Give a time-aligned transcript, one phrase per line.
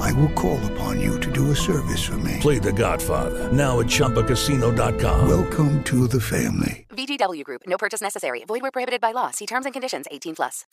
[0.00, 2.38] I will call upon you to do a service for me.
[2.40, 5.28] Play The Godfather now at ChumbaCasino.com.
[5.28, 6.86] Welcome to the family.
[6.90, 7.62] VGW Group.
[7.66, 8.44] No purchase necessary.
[8.46, 9.30] Void where prohibited by law.
[9.30, 10.06] See terms and conditions.
[10.10, 10.66] 18 plus.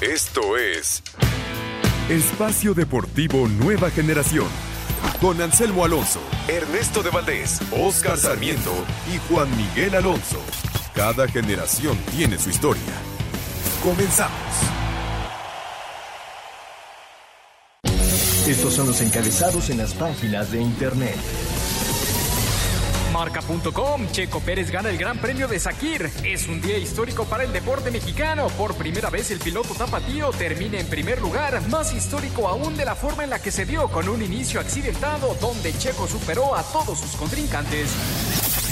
[0.00, 1.02] Esto es
[2.10, 4.48] Espacio Deportivo Nueva Generación.
[5.20, 8.72] Con Anselmo Alonso, Ernesto de Valdés, Oscar Sarmiento
[9.12, 10.40] y Juan Miguel Alonso.
[10.94, 12.82] Cada generación tiene su historia.
[13.82, 14.83] Comenzamos.
[18.46, 21.16] Estos son los encabezados en las páginas de internet.
[23.10, 26.10] Marca.com, Checo Pérez gana el Gran Premio de Sakir.
[26.22, 28.48] Es un día histórico para el deporte mexicano.
[28.48, 32.94] Por primera vez el piloto tapatío termina en primer lugar, más histórico aún de la
[32.94, 36.98] forma en la que se dio con un inicio accidentado donde Checo superó a todos
[36.98, 37.88] sus contrincantes.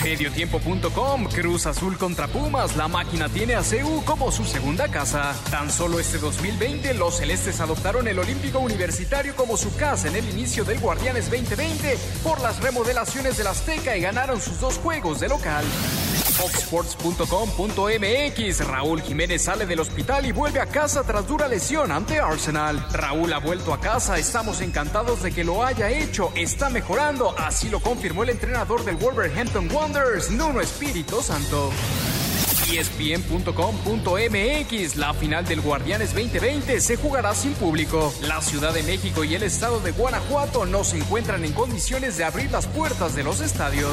[0.02, 5.34] Mediotiempo.com, Cruz Azul contra Pumas, la máquina tiene a CEU como su segunda casa.
[5.50, 10.28] Tan solo este 2020 los celestes adoptaron el Olímpico Universitario como su casa en el
[10.28, 15.28] inicio del Guardianes 2020 por las remodelaciones del Azteca y ganaron sus dos juegos de
[15.28, 15.64] local.
[16.32, 22.84] Foxsports.com.mx Raúl Jiménez sale del hospital y vuelve a casa tras dura lesión ante Arsenal.
[22.92, 27.68] Raúl ha vuelto a casa, estamos encantados de que lo haya hecho, está mejorando, así
[27.68, 31.70] lo confirmó el entrenador del Wolverhampton Wanderers, Nuno Espíritu Santo.
[32.72, 38.12] ESPN.com.mx La final del Guardianes 2020 se jugará sin público.
[38.22, 42.24] La Ciudad de México y el estado de Guanajuato no se encuentran en condiciones de
[42.24, 43.92] abrir las puertas de los estadios.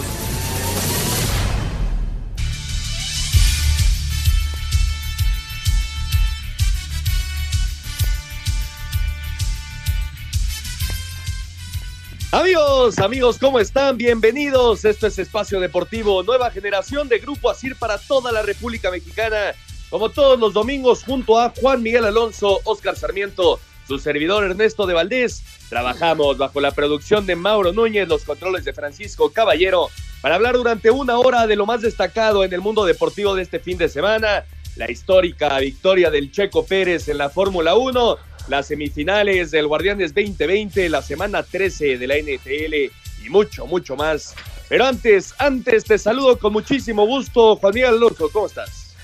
[12.97, 13.97] Amigos, ¿cómo están?
[13.97, 14.83] Bienvenidos.
[14.83, 19.53] Esto es Espacio Deportivo, nueva generación de Grupo Asir para toda la República Mexicana.
[19.89, 24.93] Como todos los domingos, junto a Juan Miguel Alonso, Oscar Sarmiento, su servidor Ernesto de
[24.93, 25.41] Valdés.
[25.69, 29.87] Trabajamos bajo la producción de Mauro Núñez, los controles de Francisco Caballero,
[30.21, 33.59] para hablar durante una hora de lo más destacado en el mundo deportivo de este
[33.59, 34.43] fin de semana.
[34.75, 38.17] La histórica victoria del Checo Pérez en la Fórmula 1
[38.47, 44.35] las semifinales del Guardianes 2020, la semana 13 de la NFL y mucho, mucho más.
[44.67, 48.95] Pero antes, antes te saludo con muchísimo gusto, Juan Miguel Alonso, ¿cómo estás?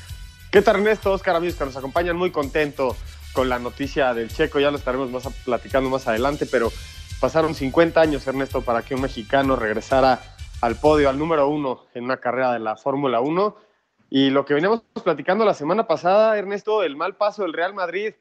[0.51, 2.15] ¿Qué tal Ernesto, Oscar, amigos que nos acompañan?
[2.15, 2.95] Muy contento
[3.33, 6.71] con la noticia del Checo, ya lo estaremos más platicando más adelante, pero
[7.19, 10.21] pasaron 50 años, Ernesto, para que un mexicano regresara
[10.61, 13.57] al podio, al número uno en una carrera de la Fórmula 1.
[14.09, 18.13] Y lo que veníamos platicando la semana pasada, Ernesto, el mal paso del Real Madrid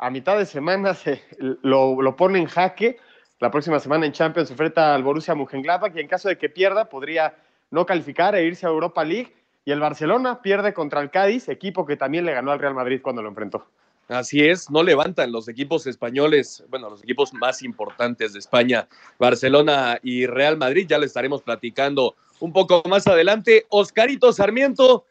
[0.00, 2.98] a mitad de semana se lo, lo, pone en jaque.
[3.38, 6.48] La próxima semana en Champions se enfrenta al Borussia Mönchengladbach y en caso de que
[6.48, 7.36] pierda podría
[7.70, 9.34] no calificar e irse a Europa League.
[9.64, 13.00] Y el Barcelona pierde contra el Cádiz, equipo que también le ganó al Real Madrid
[13.02, 13.66] cuando lo enfrentó.
[14.08, 18.88] Así es, no levantan los equipos españoles, bueno, los equipos más importantes de España,
[19.20, 23.66] Barcelona y Real Madrid, ya le estaremos platicando un poco más adelante.
[23.68, 25.04] Oscarito Sarmiento,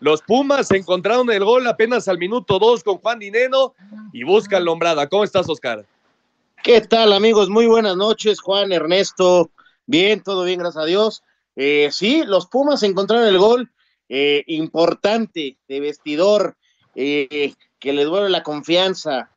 [0.00, 3.74] los Pumas encontraron el gol apenas al minuto dos con Juan Dineno
[4.12, 5.08] y buscan Lombrada.
[5.08, 5.84] ¿Cómo estás, Oscar?
[6.62, 7.48] ¿Qué tal, amigos?
[7.48, 9.50] Muy buenas noches, Juan, Ernesto.
[9.86, 11.22] Bien, todo bien, gracias a Dios.
[11.56, 13.70] Eh, sí, los Pumas encontraron el gol
[14.08, 16.56] eh, importante de vestidor
[16.94, 19.30] eh, que le duele la confianza.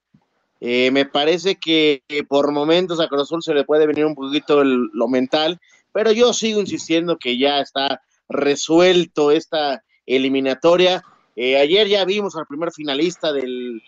[0.60, 5.08] me parece que, por momentos a Cruz Azul se le puede venir un poquito lo
[5.08, 5.60] mental,
[5.92, 9.84] pero yo sigo insistiendo que ya está resuelto esta
[10.16, 11.04] eliminatoria.
[11.36, 13.82] Eh, ayer ya vimos al primer finalista del,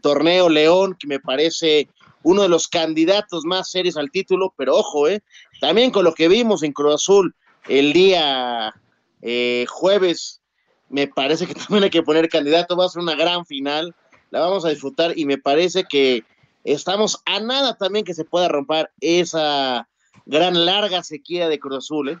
[0.00, 1.88] torneo León, que me parece
[2.22, 5.22] uno de los candidatos más serios al título, pero ojo, eh,
[5.60, 7.34] también con lo que vimos en Cruz Azul
[7.68, 8.74] el día
[9.22, 10.40] eh, jueves,
[10.88, 13.94] me parece que también hay que poner candidato, va a ser una gran final,
[14.30, 16.24] la vamos a disfrutar y me parece que
[16.64, 19.88] estamos a nada también que se pueda romper esa
[20.26, 22.10] gran larga sequía de Cruz Azul.
[22.10, 22.18] ¿eh?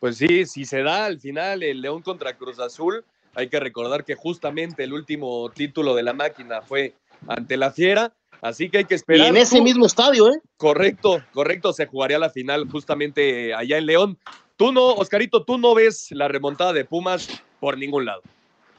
[0.00, 3.04] Pues sí, si se da al final el León contra Cruz Azul,
[3.34, 6.94] hay que recordar que justamente el último título de la máquina fue
[7.26, 9.26] ante la Fiera, así que hay que esperar.
[9.26, 10.40] Y en ese mismo estadio, ¿eh?
[10.56, 14.18] Correcto, correcto, se jugaría la final justamente allá en León.
[14.56, 17.28] Tú no, Oscarito, tú no ves la remontada de Pumas
[17.58, 18.22] por ningún lado.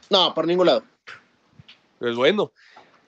[0.08, 0.84] No, por ningún lado.
[1.98, 2.50] Pues bueno,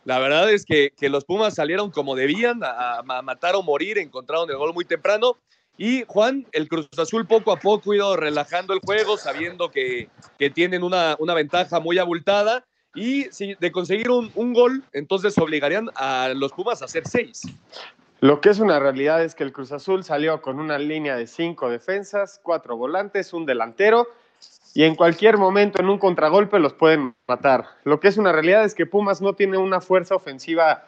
[0.04, 3.96] la verdad es que, que los Pumas salieron como debían, a, a matar o morir,
[3.96, 5.38] encontraron el gol muy temprano
[5.76, 10.08] Y Juan, el Cruz Azul poco a poco ha ido relajando el juego, sabiendo que,
[10.38, 12.64] que tienen una, una ventaja muy abultada.
[12.94, 17.42] Y si de conseguir un, un, gol, entonces obligarían a los Pumas a hacer seis.
[18.20, 21.26] Lo que es una realidad es que el Cruz Azul salió con una línea de
[21.26, 24.06] cinco defensas, cuatro volantes, un delantero,
[24.74, 27.66] y en cualquier momento en un contragolpe los pueden matar.
[27.84, 30.84] Lo que es una realidad es que Pumas no tiene una fuerza ofensiva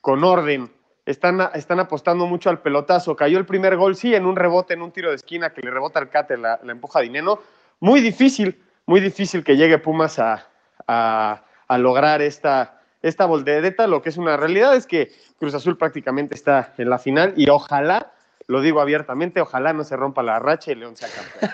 [0.00, 0.70] con orden.
[1.04, 3.16] Están, están apostando mucho al pelotazo.
[3.16, 5.70] Cayó el primer gol, sí, en un rebote, en un tiro de esquina que le
[5.70, 7.40] rebota al Cate, la, la empuja Dineno.
[7.80, 10.48] Muy difícil, muy difícil que llegue Pumas a,
[10.86, 13.88] a, a lograr esta, esta voltereta.
[13.88, 17.48] Lo que es una realidad es que Cruz Azul prácticamente está en la final y
[17.48, 18.12] ojalá,
[18.46, 21.52] lo digo abiertamente, ojalá no se rompa la racha y León sea campeón.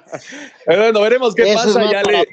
[0.66, 1.90] bueno, veremos qué Eso pasa.
[1.90, 2.28] Ya le,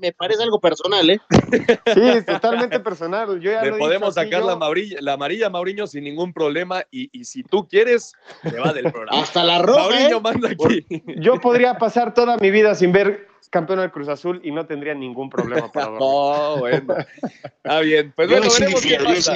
[0.00, 1.20] Me parece algo personal, ¿eh?
[1.94, 3.40] Sí, totalmente personal.
[3.40, 6.04] Yo ya le lo podemos dicho sacar yo- la, amarilla, la amarilla a Mauriño sin
[6.04, 6.82] ningún problema.
[6.90, 8.12] Y, y si tú quieres,
[8.42, 9.20] te va del programa.
[9.22, 10.20] Hasta la roja, Mauriño ¿eh?
[10.20, 10.86] manda aquí.
[11.16, 14.94] Yo podría pasar toda mi vida sin ver campeón del Cruz Azul y no tendría
[14.94, 16.00] ningún problema para dormir.
[16.00, 16.94] No, bueno.
[17.42, 18.12] Está bien.
[18.14, 19.34] Pues Yo bueno, sí veremos qué pasa.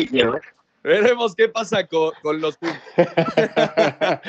[0.84, 2.78] Veremos qué pasa con, con los Pumas.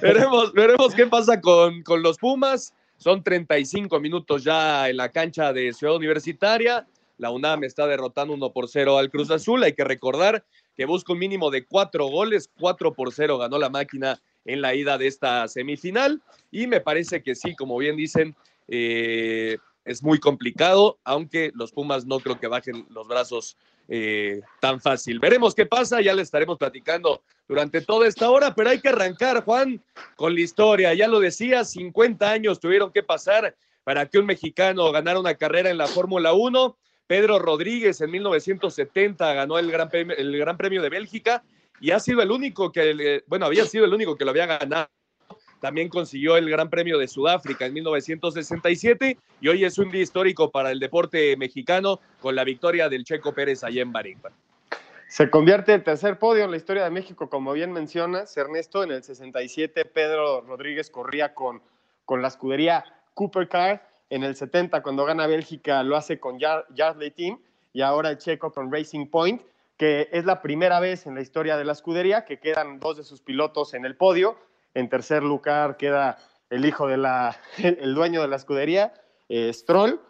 [0.00, 2.74] veremos, veremos qué pasa con, con los Pumas.
[3.02, 6.86] Son 35 minutos ya en la cancha de Ciudad Universitaria.
[7.18, 9.64] La UNAM está derrotando 1 por 0 al Cruz Azul.
[9.64, 10.44] Hay que recordar
[10.76, 12.48] que busca un mínimo de cuatro goles.
[12.60, 16.22] 4 por 0 ganó la máquina en la ida de esta semifinal.
[16.52, 18.36] Y me parece que sí, como bien dicen,
[18.68, 23.56] eh, es muy complicado, aunque los Pumas no creo que bajen los brazos
[23.88, 25.18] eh, tan fácil.
[25.18, 29.44] Veremos qué pasa, ya le estaremos platicando durante toda esta hora, pero hay que arrancar,
[29.44, 29.82] Juan,
[30.16, 30.94] con la historia.
[30.94, 35.70] Ya lo decía, 50 años tuvieron que pasar para que un mexicano ganara una carrera
[35.70, 36.76] en la Fórmula 1.
[37.06, 41.42] Pedro Rodríguez en 1970 ganó el Gran Premio, el Gran Premio de Bélgica
[41.80, 44.88] y ha sido el único que, bueno, había sido el único que lo había ganado.
[45.62, 50.50] También consiguió el Gran Premio de Sudáfrica en 1967 y hoy es un día histórico
[50.50, 54.18] para el deporte mexicano con la victoria del Checo Pérez allá en Bahrein.
[55.06, 58.82] Se convierte el tercer podio en la historia de México, como bien mencionas, Ernesto.
[58.82, 61.62] En el 67, Pedro Rodríguez corría con,
[62.04, 62.84] con la escudería
[63.14, 63.88] Cooper Car.
[64.10, 67.38] En el 70, cuando gana Bélgica, lo hace con Yar- Yardley Team.
[67.72, 69.42] Y ahora el checo con Racing Point,
[69.76, 73.04] que es la primera vez en la historia de la escudería que quedan dos de
[73.04, 74.36] sus pilotos en el podio.
[74.74, 76.18] En tercer lugar queda
[76.50, 78.92] el hijo de la, el dueño de la escudería,
[79.28, 80.00] eh, Stroll.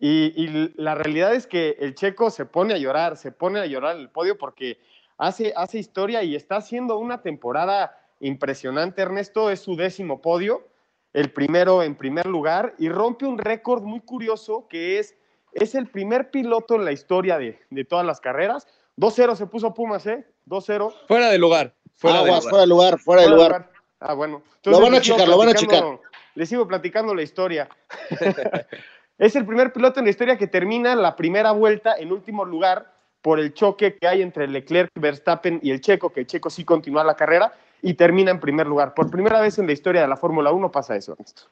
[0.00, 3.66] Y, y la realidad es que el checo se pone a llorar, se pone a
[3.66, 4.78] llorar en el podio porque
[5.18, 9.02] hace, hace historia y está haciendo una temporada impresionante.
[9.02, 10.66] Ernesto es su décimo podio,
[11.12, 15.16] el primero en primer lugar y rompe un récord muy curioso que es,
[15.52, 18.66] es el primer piloto en la historia de, de todas las carreras.
[18.96, 20.26] 2-0 se puso Pumas, ¿eh?
[20.46, 20.92] 2-0.
[21.06, 21.74] Fuera de lugar.
[21.94, 22.50] Fuera de Aguas, lugar.
[22.50, 23.70] fuera de lugar, fuera de lugar.
[24.00, 24.42] Ah, bueno.
[24.64, 26.00] Lo van a checar, lo van a platicando-
[26.34, 27.68] Les sigo platicando la historia.
[29.18, 32.92] es el primer piloto en la historia que termina la primera vuelta en último lugar
[33.22, 36.64] por el choque que hay entre Leclerc, Verstappen y el Checo, que el Checo sí
[36.64, 38.92] continúa la carrera y termina en primer lugar.
[38.94, 41.12] Por primera vez en la historia de la Fórmula 1 pasa eso.
[41.12, 41.44] Ernesto.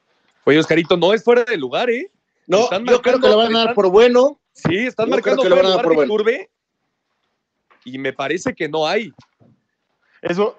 [0.45, 2.11] Oye, Oscarito, no es fuera de lugar, ¿eh?
[2.45, 4.39] No, Están yo creo que marcando- lo van a dar por bueno.
[4.51, 6.49] Sí, están Yo marcando que lo van a dar por Turbe.
[7.85, 9.11] Y me parece que no hay.
[10.21, 10.57] Eso,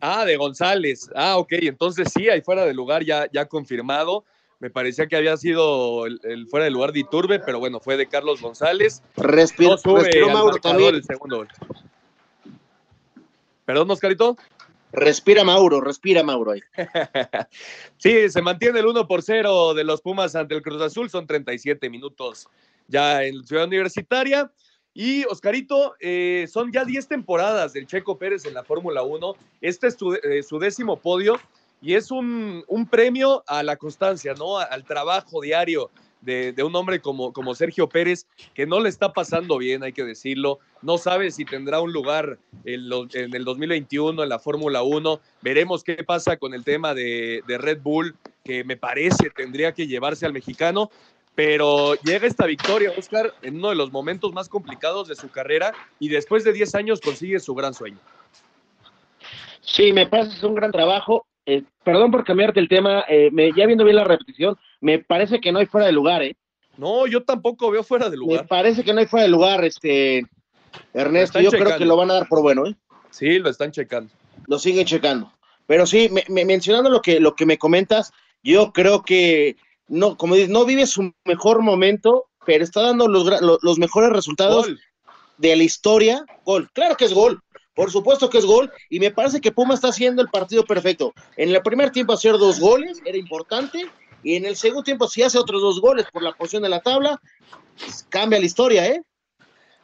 [0.00, 1.10] Ah, de González.
[1.14, 1.52] Ah, ok.
[1.62, 4.24] Entonces sí, hay fuera de lugar ya, ya confirmado.
[4.58, 7.96] Me parecía que había sido el, el fuera de lugar de Iturbe, pero bueno, fue
[7.96, 9.02] de Carlos González.
[9.16, 10.94] Respiro, No sube respiró al Mauro también.
[10.94, 11.48] el segundo gol.
[13.64, 14.36] Perdón, Oscarito.
[14.92, 16.60] Respira Mauro, respira Mauro ahí.
[17.98, 21.10] Sí, se mantiene el 1 por 0 de los Pumas ante el Cruz Azul.
[21.10, 22.48] Son 37 minutos
[22.88, 24.50] ya en Ciudad Universitaria.
[24.92, 29.34] Y Oscarito, eh, son ya 10 temporadas del Checo Pérez en la Fórmula 1.
[29.60, 31.38] Este es su, eh, su décimo podio
[31.80, 34.58] y es un, premio a la constancia, ¿no?
[34.58, 39.56] Al trabajo diario de, un hombre como, como Sergio Pérez, que no le está pasando
[39.56, 40.58] bien, hay que decirlo.
[40.82, 45.20] No sabe si tendrá un lugar en el 2021 en la Fórmula 1.
[45.40, 49.86] Veremos qué pasa con el tema de, de Red Bull, que me parece tendría que
[49.86, 50.90] llevarse al mexicano.
[51.34, 55.72] Pero llega esta victoria, Oscar, en uno de los momentos más complicados de su carrera
[55.98, 57.98] y después de 10 años consigue su gran sueño.
[59.60, 61.26] Sí, me parece que es un gran trabajo.
[61.46, 65.40] Eh, perdón por cambiarte el tema, eh, me, ya viendo bien la repetición, me parece
[65.40, 66.36] que no hay fuera de lugar, ¿eh?
[66.76, 68.46] No, yo tampoco veo fuera de Me lugar.
[68.46, 70.24] parece que no hay fuera de lugar, este
[70.92, 71.40] Ernesto.
[71.40, 72.74] Yo creo que lo van a dar por bueno, ¿eh?
[73.10, 74.12] Sí, lo están checando.
[74.46, 75.32] Lo siguen checando.
[75.66, 79.56] Pero sí, me- me- mencionando lo que, lo que me comentas, yo creo que
[79.90, 84.80] no, como dices, no vive su mejor momento, pero está dando los, mejores resultados Gol.
[85.38, 86.24] de la historia.
[86.44, 87.42] Gol, claro que es gol,
[87.74, 91.12] Por supuesto que es gol, y me parece que Puma está haciendo el partido perfecto.
[91.36, 93.90] En el primer tiempo hacer dos goles era importante,
[94.22, 96.80] y en el segundo tiempo si hace otros dos goles por la posición de la
[96.80, 97.20] tabla,
[97.78, 99.02] pues, cambia la historia, ¿eh?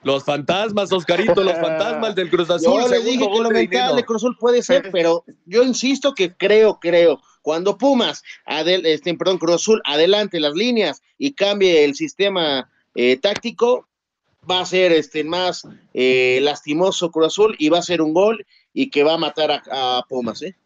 [0.02, 2.80] Los fantasmas, Oscarito, los fantasmas del Cruz Azul.
[2.80, 6.36] Yo le dije que lo mental de Cruz Azul puede ser, pero yo insisto que
[6.36, 11.94] creo, creo, cuando Pumas, adel, este, perdón, Cruz Azul adelante las líneas y cambie el
[11.94, 13.86] sistema eh, táctico,
[14.50, 15.62] va a ser este más
[15.94, 19.52] eh, lastimoso Cruz Azul y va a ser un gol y que va a matar
[19.52, 20.56] a, a Pumas, ¿eh?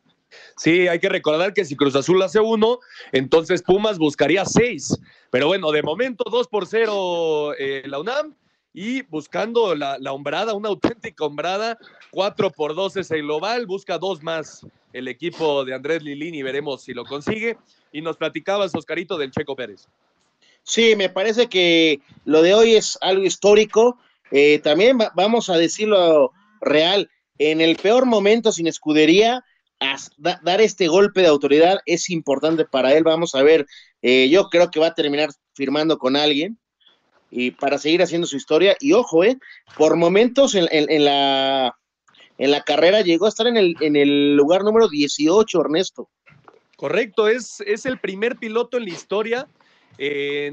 [0.57, 2.79] Sí, hay que recordar que si Cruz Azul hace uno,
[3.13, 4.99] entonces Pumas buscaría seis.
[5.31, 8.35] Pero bueno, de momento dos por cero eh, la UNAM
[8.73, 11.79] y buscando la, la, hombrada, una auténtica hombrada,
[12.11, 16.83] cuatro por dos es el global, busca dos más el equipo de Andrés Lilini, veremos
[16.83, 17.57] si lo consigue.
[17.93, 19.89] Y nos platicabas, Oscarito, del Checo Pérez.
[20.63, 23.99] Sí, me parece que lo de hoy es algo histórico.
[24.31, 29.45] Eh, también va, vamos a decirlo real, en el peor momento sin escudería,
[30.43, 33.03] dar este golpe de autoridad es importante para él.
[33.03, 33.67] Vamos a ver,
[34.03, 36.59] eh, yo creo que va a terminar firmando con alguien
[37.31, 38.77] y para seguir haciendo su historia.
[38.81, 39.39] Y ojo, eh,
[39.77, 41.77] por momentos en, en, en, la,
[42.39, 46.09] en la carrera llegó a estar en el, en el lugar número 18, Ernesto.
[46.77, 49.49] Correcto, es, es el primer piloto en la historia.
[49.99, 50.51] Eh,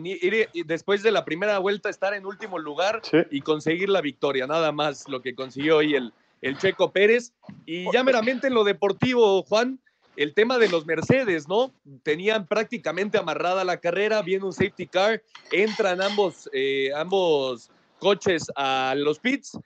[0.65, 3.19] después de la primera vuelta estar en último lugar sí.
[3.31, 7.31] y conseguir la victoria, nada más lo que consiguió hoy el, el Checo Pérez.
[7.65, 9.79] Y ya meramente en lo deportivo, Juan,
[10.17, 11.71] el tema de los Mercedes, ¿no?
[12.01, 15.21] Tenían prácticamente amarrada la carrera, viene un safety car,
[15.51, 17.69] entran ambos, eh, ambos
[17.99, 19.57] coches a los pits,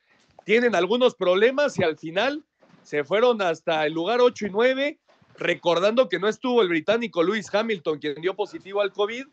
[0.43, 2.43] tienen algunos problemas y al final
[2.83, 4.99] se fueron hasta el lugar 8 y 9,
[5.37, 9.25] recordando que no estuvo el británico Lewis Hamilton, quien dio positivo al COVID.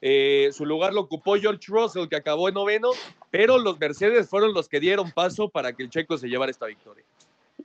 [0.00, 2.90] Eh, su lugar lo ocupó George Russell, que acabó en noveno,
[3.30, 6.66] pero los Mercedes fueron los que dieron paso para que el checo se llevara esta
[6.66, 7.04] victoria.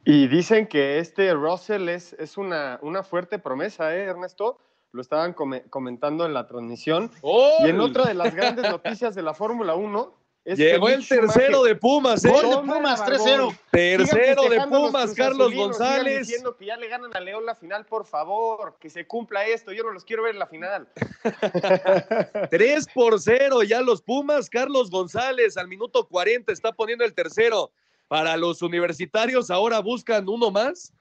[0.05, 4.59] Y dicen que este Russell es, es una, una fuerte promesa, ¿eh, Ernesto?
[4.91, 7.11] Lo estaban com comentando en la transmisión.
[7.21, 7.57] ¡Oh!
[7.59, 10.13] Y en otra de las grandes noticias de la Fórmula 1.
[10.45, 12.29] Es Llegó el tercero de Pumas, ¿eh?
[12.29, 13.59] Gol de Pumas, 3-0.
[13.69, 16.25] Tercero de Pumas, Carlos González.
[16.25, 19.73] diciendo que ya le ganan a León la final, por favor, que se cumpla esto.
[19.73, 20.87] Yo no los quiero ver en la final.
[22.49, 24.49] 3 por 0, ya los Pumas.
[24.49, 27.71] Carlos González al minuto 40 está poniendo el tercero
[28.07, 29.51] para los universitarios.
[29.51, 30.93] Ahora buscan uno más.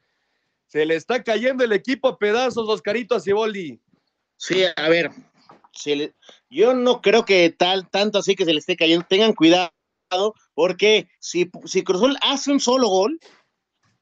[0.66, 3.80] Se le está cayendo el equipo a pedazos, Oscarito a Ciboldi.
[4.36, 5.10] Sí, a ver,
[6.50, 9.06] yo no creo que tal, tanto así que se le esté cayendo.
[9.08, 9.70] Tengan cuidado,
[10.54, 13.18] porque si, si Cruzul hace un solo gol,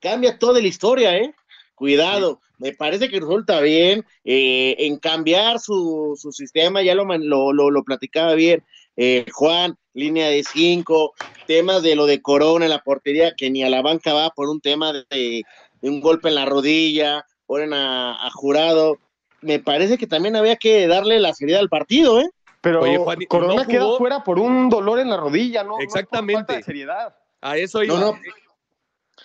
[0.00, 1.34] cambia toda la historia, ¿eh?
[1.74, 7.52] Cuidado, me parece que resulta bien eh, en cambiar su, su, sistema, ya lo, lo,
[7.52, 8.64] lo, lo platicaba bien
[8.96, 11.14] eh, Juan, línea de cinco,
[11.46, 14.48] temas de lo de Corona en la portería, que ni a la banca va por
[14.48, 15.04] un tema de,
[15.80, 18.98] de un golpe en la rodilla, ponen a, a, Jurado.
[19.40, 22.28] Me parece que también había que darle la seriedad al partido, ¿eh?
[22.60, 25.78] Pero Oye, Juan, Corona no queda fuera por un dolor en la rodilla, ¿no?
[25.80, 26.40] Exactamente.
[26.40, 27.16] No falta de seriedad.
[27.42, 27.94] A eso iba.
[27.94, 28.18] No, no.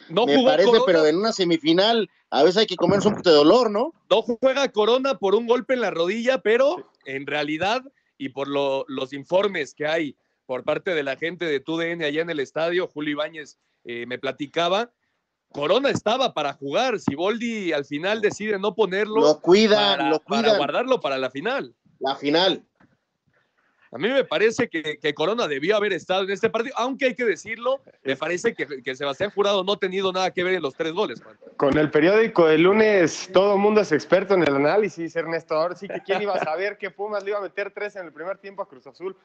[0.09, 0.85] No me parece, Corona.
[0.85, 3.93] pero en una semifinal a veces hay que comerse un poco de dolor, ¿no?
[4.09, 6.83] No juega Corona por un golpe en la rodilla, pero sí.
[7.05, 7.81] en realidad
[8.19, 12.21] y por lo, los informes que hay por parte de la gente de TUDN allá
[12.21, 14.91] en el estadio, Julio Ibáñez eh, me platicaba,
[15.47, 20.19] Corona estaba para jugar, si Boldi al final decide no ponerlo, lo cuida, para, lo
[20.19, 20.41] cuida.
[20.43, 21.75] para guardarlo para la final.
[21.99, 22.67] La final.
[23.91, 27.15] A mí me parece que, que, Corona debió haber estado en este partido, aunque hay
[27.15, 30.61] que decirlo, me parece que, que, Sebastián Jurado no ha tenido nada que ver en
[30.61, 31.23] los tres goles.
[31.25, 31.35] Man.
[31.57, 35.55] Con el periódico de lunes, todo el mundo es experto en el análisis, Ernesto.
[35.55, 38.05] Ahora sí que quién iba a saber que Pumas le iba a meter tres en
[38.05, 39.17] el primer tiempo a Cruz Azul.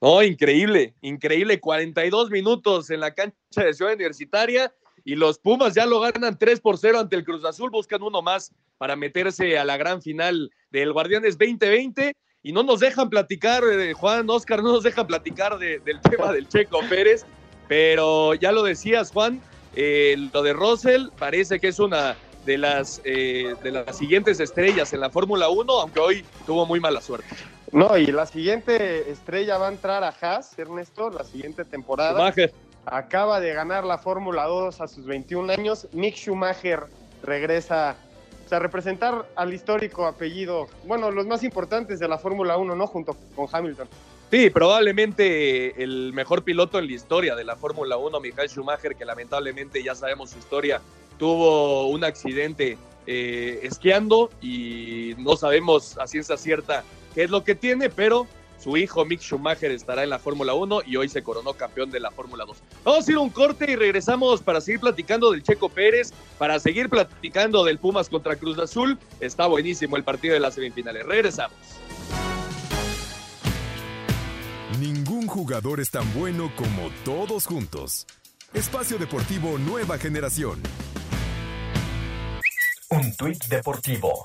[0.00, 1.60] No, increíble, increíble.
[1.60, 4.72] 42 minutos en la cancha de Ciudad Universitaria
[5.04, 7.70] y los Pumas ya lo ganan 3 por 0 ante el Cruz Azul.
[7.70, 12.14] Buscan uno más para meterse a la gran final del Guardianes 2020
[12.46, 16.32] y no nos dejan platicar, eh, Juan, Oscar, no nos dejan platicar de, del tema
[16.32, 17.26] del Checo Pérez,
[17.66, 19.40] pero ya lo decías, Juan,
[19.74, 24.92] eh, lo de Russell parece que es una de las, eh, de las siguientes estrellas
[24.92, 27.26] en la Fórmula 1, aunque hoy tuvo muy mala suerte.
[27.72, 32.12] No, y la siguiente estrella va a entrar a Haas, Ernesto, la siguiente temporada.
[32.12, 32.52] Schumacher.
[32.84, 35.88] Acaba de ganar la Fórmula 2 a sus 21 años.
[35.90, 36.84] Mick Schumacher
[37.24, 37.96] regresa
[38.46, 42.86] o sea, representar al histórico apellido, bueno, los más importantes de la Fórmula 1, ¿no?
[42.86, 43.88] Junto con Hamilton.
[44.30, 49.04] Sí, probablemente el mejor piloto en la historia de la Fórmula 1, Michael Schumacher, que
[49.04, 50.80] lamentablemente ya sabemos su historia,
[51.18, 56.84] tuvo un accidente eh, esquiando y no sabemos a ciencia cierta
[57.16, 60.80] qué es lo que tiene, pero Su hijo Mick Schumacher estará en la Fórmula 1
[60.86, 62.56] y hoy se coronó campeón de la Fórmula 2.
[62.84, 66.58] Vamos a ir a un corte y regresamos para seguir platicando del Checo Pérez, para
[66.58, 68.98] seguir platicando del Pumas contra Cruz Azul.
[69.20, 71.04] Está buenísimo el partido de las semifinales.
[71.06, 71.56] Regresamos.
[74.80, 78.06] Ningún jugador es tan bueno como todos juntos.
[78.52, 80.62] Espacio Deportivo Nueva Generación.
[82.90, 84.24] Un tuit deportivo.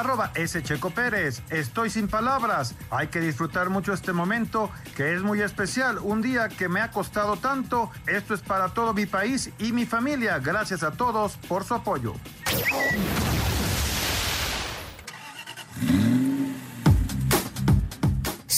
[0.00, 0.62] Arroba S.
[0.62, 1.42] Checo Pérez.
[1.50, 2.74] Estoy sin palabras.
[2.90, 5.98] Hay que disfrutar mucho este momento que es muy especial.
[5.98, 7.90] Un día que me ha costado tanto.
[8.06, 10.38] Esto es para todo mi país y mi familia.
[10.38, 12.14] Gracias a todos por su apoyo.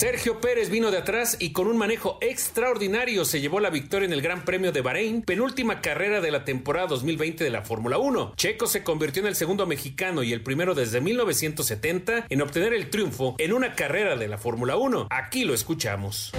[0.03, 4.13] Sergio Pérez vino de atrás y con un manejo extraordinario se llevó la victoria en
[4.13, 8.33] el Gran Premio de Bahrein, penúltima carrera de la temporada 2020 de la Fórmula 1.
[8.35, 12.91] Checo se convirtió en el segundo mexicano y el primero desde 1970 en obtener el
[12.91, 15.07] triunfo en una carrera de la Fórmula 1.
[15.09, 16.33] Aquí lo escuchamos.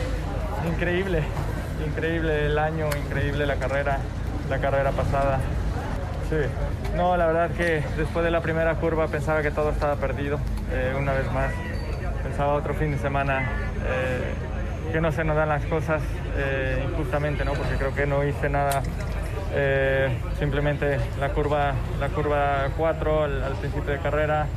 [0.67, 1.23] Increíble,
[1.87, 4.01] increíble el año, increíble la carrera,
[4.49, 5.39] la carrera pasada.
[6.29, 6.35] Sí,
[6.97, 10.37] no, la verdad que después de la primera curva pensaba que todo estaba perdido,
[10.69, 11.53] eh, una vez más
[12.23, 13.41] pensaba otro fin de semana
[13.85, 16.01] eh, que no se nos dan las cosas
[16.37, 17.53] eh, injustamente, ¿no?
[17.53, 18.81] Porque creo que no hice nada.
[19.55, 24.47] eh, simplemente la curva, la curva 4 al, al principio de carrera,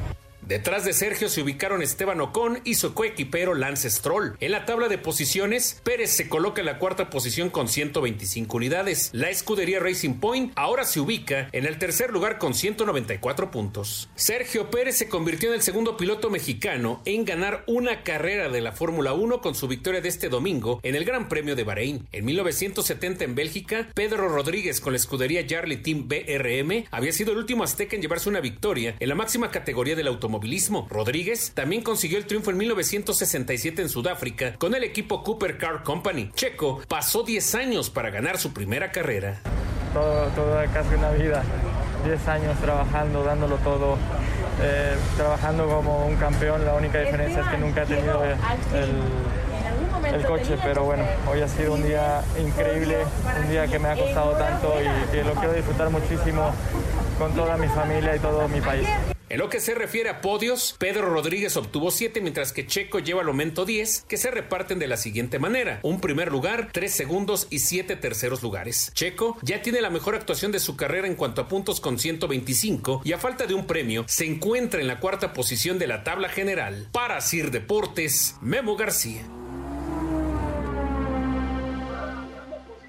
[0.46, 4.36] Detrás de Sergio se ubicaron Esteban Ocon y su coequipero Lance Stroll.
[4.38, 9.10] En la tabla de posiciones, Pérez se coloca en la cuarta posición con 125 unidades.
[9.12, 14.08] La escudería Racing Point ahora se ubica en el tercer lugar con 194 puntos.
[14.14, 18.70] Sergio Pérez se convirtió en el segundo piloto mexicano en ganar una carrera de la
[18.70, 22.06] Fórmula 1 con su victoria de este domingo en el Gran Premio de Bahrein.
[22.12, 27.38] En 1970 en Bélgica, Pedro Rodríguez con la escudería Jarly Team BRM había sido el
[27.38, 30.86] último azteca en llevarse una victoria en la máxima categoría del automovilismo.
[30.90, 36.30] Rodríguez también consiguió el triunfo en 1967 en Sudáfrica con el equipo Cooper Car Company.
[36.34, 39.40] Checo pasó 10 años para ganar su primera carrera.
[39.92, 41.42] todo, toda casi una vida,
[42.04, 43.96] 10 años trabajando, dándolo todo,
[44.62, 46.64] eh, trabajando como un campeón.
[46.64, 51.48] La única diferencia es que nunca he tenido el, el coche, pero bueno, hoy ha
[51.48, 52.98] sido un día increíble,
[53.42, 56.52] un día que me ha costado tanto y que lo quiero disfrutar muchísimo
[57.18, 58.86] con toda mi familia y todo mi país.
[59.28, 63.22] En lo que se refiere a podios, Pedro Rodríguez obtuvo 7 mientras que Checo lleva
[63.22, 65.80] al momento 10 que se reparten de la siguiente manera.
[65.82, 68.92] Un primer lugar, 3 segundos y 7 terceros lugares.
[68.94, 73.02] Checo ya tiene la mejor actuación de su carrera en cuanto a puntos con 125
[73.04, 76.28] y a falta de un premio se encuentra en la cuarta posición de la tabla
[76.28, 76.88] general.
[76.92, 79.26] Para Sir Deportes, Memo García.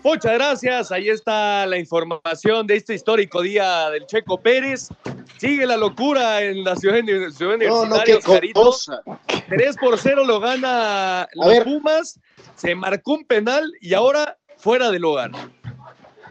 [0.03, 0.91] Muchas gracias.
[0.91, 4.89] Ahí está la información de este histórico día del Checo Pérez.
[5.37, 6.99] Sigue la locura en la ciudad,
[7.31, 8.61] ciudad No, no, universitaria, qué Oscarito.
[8.61, 9.01] cosa.
[9.49, 11.63] 3 por 0 lo gana los ver.
[11.63, 12.19] Pumas.
[12.55, 15.31] Se marcó un penal y ahora fuera de lugar.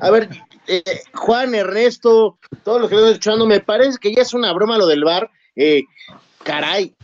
[0.00, 0.28] A ver,
[0.66, 0.82] eh,
[1.14, 4.86] Juan, Ernesto, todos los que están escuchando, me parece que ya es una broma lo
[4.86, 5.30] del bar.
[6.42, 6.94] caray,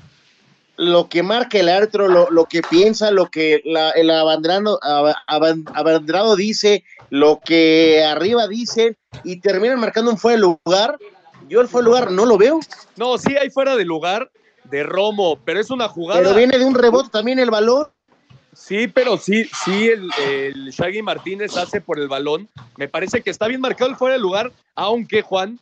[0.76, 5.22] lo que marca el árbitro, lo, lo que piensa, lo que la- el abanderado, aba-
[5.26, 10.98] aban- abanderado dice, lo que arriba dice, y terminan marcando un fuera de lugar.
[11.48, 12.60] Yo el fuera de lugar no lo veo,
[12.96, 14.30] No, sí hay fuera de lugar
[14.64, 16.20] de Romo, pero es una jugada.
[16.22, 17.88] pero viene de un rebote también el balón.
[18.54, 22.48] Sí, pero sí, sí, el, el Shaggy Martínez hace por el balón.
[22.76, 25.58] Me parece que está bien marcado el fuera de lugar, aunque Juan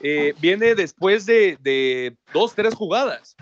[0.00, 3.36] eh, viene después de, de dos, tres jugadas.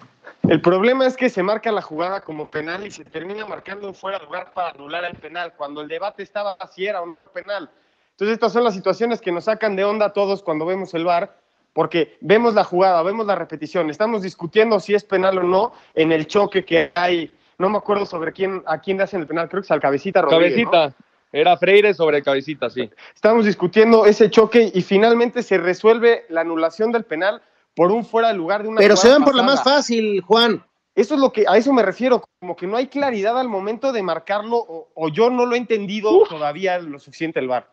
[0.48, 3.94] El problema es que se marca la jugada como penal y se termina marcando un
[3.94, 7.70] fuera de lugar para anular el penal, cuando el debate estaba si era un penal.
[8.12, 11.04] Entonces estas son las situaciones que nos sacan de onda a todos cuando vemos el
[11.04, 11.36] VAR,
[11.74, 16.12] porque vemos la jugada, vemos la repetición, estamos discutiendo si es penal o no en
[16.12, 19.50] el choque que hay, no me acuerdo sobre quién, a quién le hacen el penal,
[19.50, 20.70] creo que es al Cabecita Rodríguez, ¿no?
[20.70, 21.04] Cabecita.
[21.30, 22.88] Era Freire sobre Cabecita, sí.
[23.14, 27.42] Estamos discutiendo ese choque y finalmente se resuelve la anulación del penal
[27.74, 30.64] por un fuera de lugar de una Pero se van por la más fácil, Juan.
[30.94, 33.92] Eso es lo que, a eso me refiero, como que no hay claridad al momento
[33.92, 37.68] de marcarlo, o, o yo no lo he entendido todavía lo suficiente el VAR.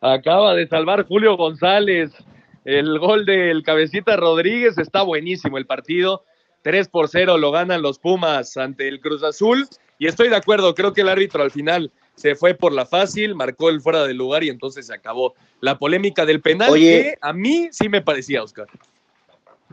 [0.00, 2.12] Acaba de salvar Julio González.
[2.64, 6.24] El gol del Cabecita Rodríguez está buenísimo el partido.
[6.62, 9.66] 3 por 0 lo ganan los Pumas ante el Cruz Azul.
[9.98, 13.34] Y estoy de acuerdo, creo que el árbitro al final se fue por la fácil,
[13.34, 17.02] marcó el fuera de lugar y entonces se acabó la polémica del penal, Oye.
[17.02, 18.66] que a mí sí me parecía, Oscar.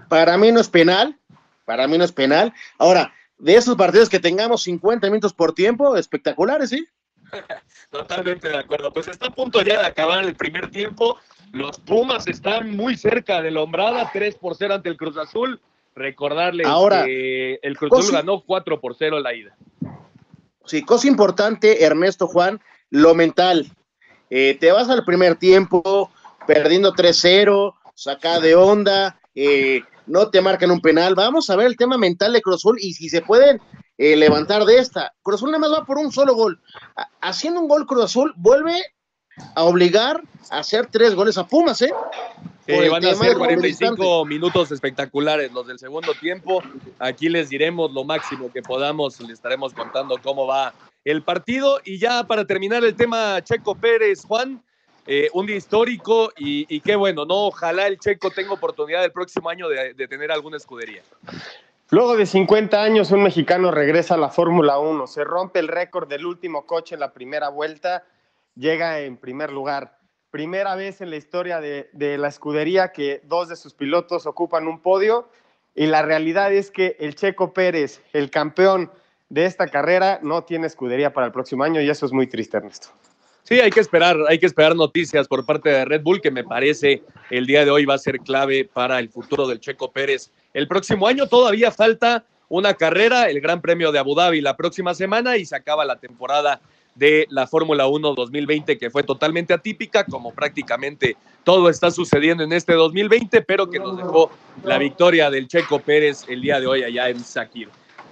[0.10, 1.18] Para mí no es penal,
[1.66, 2.54] para mí no es penal.
[2.78, 6.88] Ahora, de esos partidos que tengamos 50 minutos por tiempo, espectaculares, ¿sí?
[7.92, 8.92] Totalmente de acuerdo.
[8.92, 11.18] Pues está a punto ya de acabar el primer tiempo.
[11.52, 15.60] Los Pumas están muy cerca de la hombrada, 3 por 0 ante el Cruz Azul.
[15.96, 19.56] Recordarles Ahora, que el Cruz Azul ganó 4 por 0 la ida.
[20.66, 23.72] Sí, cosa importante, Ernesto Juan, lo mental.
[24.30, 26.12] Eh, te vas al primer tiempo
[26.46, 31.14] perdiendo 3-0, saca de onda, eh, no te marcan un penal.
[31.16, 33.62] Vamos a ver el tema mental de Cruz Azul y si se pueden
[33.98, 35.14] eh, levantar de esta.
[35.22, 36.60] Cruz Azul nada más va por un solo gol.
[36.96, 38.82] Ha- haciendo un gol Cruz Azul vuelve
[39.56, 41.92] a obligar a hacer tres goles a Pumas, ¿eh?
[42.66, 46.62] El van a ser del 45 minutos espectaculares los del segundo tiempo.
[47.00, 50.74] Aquí les diremos lo máximo que podamos, les estaremos contando cómo va
[51.06, 51.80] el partido.
[51.86, 54.62] Y ya para terminar el tema Checo Pérez, Juan,
[55.08, 57.48] eh, un día histórico y, qué bueno, ¿no?
[57.48, 61.02] Ojalá el Checo tenga oportunidad el próximo año de, tener alguna escudería.
[61.90, 65.08] Luego de 50 años, un mexicano regresa a la Fórmula 1.
[65.08, 68.04] Se rompe el récord del último coche en la primera vuelta.
[68.56, 69.98] Llega en primer lugar.
[70.30, 74.82] Primera vez en la historia de la escudería que dos de sus pilotos ocupan un
[74.82, 75.30] podio.
[75.74, 78.92] Y la realidad es que el Checo Pérez, el campeón
[79.30, 82.58] de esta carrera, no tiene escudería para el próximo año y eso es muy triste,
[82.58, 82.90] Ernesto.
[83.48, 86.44] Sí, hay que esperar, hay que esperar noticias por parte de Red Bull, que me
[86.44, 90.32] parece el día de hoy va a ser clave para el futuro del Checo Pérez.
[90.54, 94.94] El próximo año todavía falta una carrera, el Gran Premio de Abu Dhabi la próxima
[94.94, 96.60] semana y se acaba la temporada
[96.96, 102.52] de la Fórmula 1 2020, que fue totalmente atípica, como prácticamente todo está sucediendo en
[102.52, 104.30] este 2020, pero que nos dejó
[104.66, 107.70] la victoria del Checo Pérez el día de hoy allá en Sakir.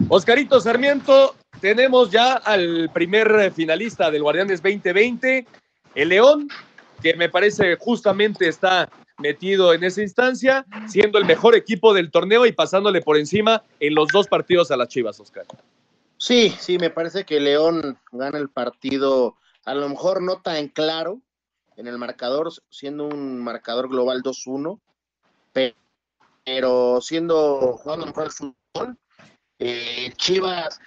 [0.07, 5.47] Oscarito Sarmiento, tenemos ya al primer finalista del Guardianes 2020,
[5.95, 6.47] el León,
[7.01, 12.45] que me parece justamente está metido en esa instancia, siendo el mejor equipo del torneo
[12.45, 15.45] y pasándole por encima en los dos partidos a las Chivas, Oscar.
[16.17, 21.21] Sí, sí, me parece que León gana el partido, a lo mejor no tan claro
[21.77, 24.79] en el marcador, siendo un marcador global 2-1,
[25.53, 25.75] pe-
[26.45, 28.97] pero siendo jugando mejor el fútbol.
[29.59, 30.79] Eh, Chivas,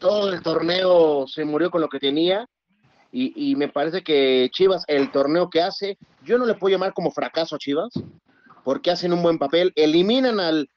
[0.00, 2.48] todo el torneo se murió con lo que tenía.
[3.12, 7.10] Y, me parece que Chivas, el torneo que hace, yo no le puedo llamar como
[7.10, 7.92] fracaso a Chivas,
[8.62, 10.68] porque hacen un buen papel, eliminan al,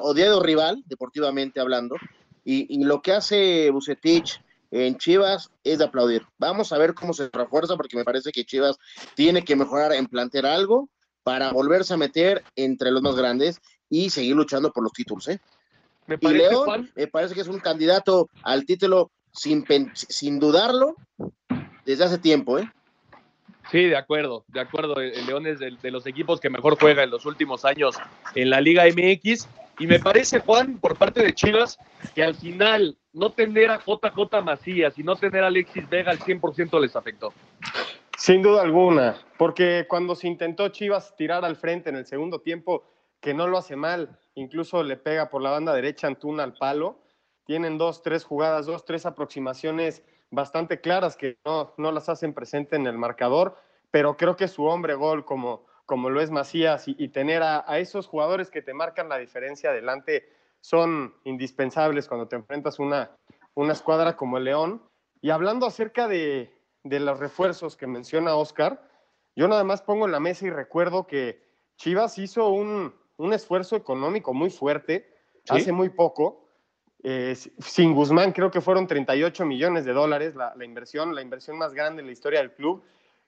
[0.00, 1.96] odiado rival, deportivamente hablando,
[2.42, 4.40] y, y lo que hace Bucetich
[4.70, 6.24] en Chivas es de aplaudir.
[6.38, 8.78] Vamos a ver cómo se refuerza, porque me parece que Chivas
[9.14, 10.88] tiene que mejorar en plantear algo
[11.22, 15.28] para volverse a meter entre los más grandes y seguir luchando por los títulos.
[15.28, 15.38] ¿eh?
[16.08, 19.64] Me Y parece, León Juan, me parece que es un candidato al título sin,
[20.40, 20.96] dudarlo
[21.84, 22.58] desde hace tiempo.
[22.58, 22.68] ¿eh?
[23.70, 25.00] Sí, de acuerdo, de acuerdo.
[25.00, 27.96] El León es de, de los equipos que mejor juega en los últimos años
[28.34, 29.46] en la Liga MX.
[29.78, 31.78] Y me parece, Juan, por parte de Chivas,
[32.14, 36.18] que al final no tener a JJ Macías y no tener a Alexis Vega al
[36.18, 37.32] 100% les afectó.
[38.16, 42.82] Sin duda alguna, porque cuando se intentó Chivas tirar al frente en el segundo tiempo,
[43.20, 47.00] que no lo hace mal, incluso le pega por la banda derecha Antuna al palo,
[47.44, 52.76] tienen dos, tres jugadas, dos, tres aproximaciones bastante claras que no, no las hacen presente
[52.76, 53.56] en el marcador,
[53.90, 57.78] pero creo que su hombre gol como, como lo es Macías y, tener a, a
[57.78, 60.28] esos jugadores que te marcan la diferencia adelante
[60.60, 63.16] son indispensables cuando te enfrentas una,
[63.54, 64.82] una escuadra como el León.
[65.22, 66.52] Y hablando acerca de,
[66.84, 68.86] de los refuerzos que menciona Oscar,
[69.34, 71.42] yo nada más pongo en la mesa y recuerdo que
[71.76, 75.54] Chivas hizo un, un esfuerzo económico muy fuerte Sí.
[75.56, 76.44] hace muy poco.
[77.02, 81.56] Eh, sin Guzmán creo que fueron 38 millones de dólares la, la inversión, la inversión
[81.56, 82.82] más grande en la historia del club.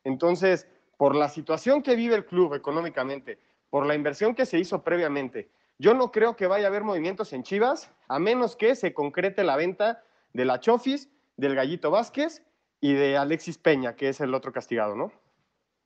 [0.05, 3.39] Entonces, por la situación que vive el club económicamente,
[3.71, 5.49] por la inversión que se hizo previamente,
[5.79, 9.45] yo no creo que vaya a haber movimientos en Chivas, a menos que se concrete
[9.45, 10.03] la venta
[10.35, 12.43] de la Chofis, del Gallito Vázquez
[12.83, 15.11] y de Alexis Peña, que es el otro castigado, ¿no?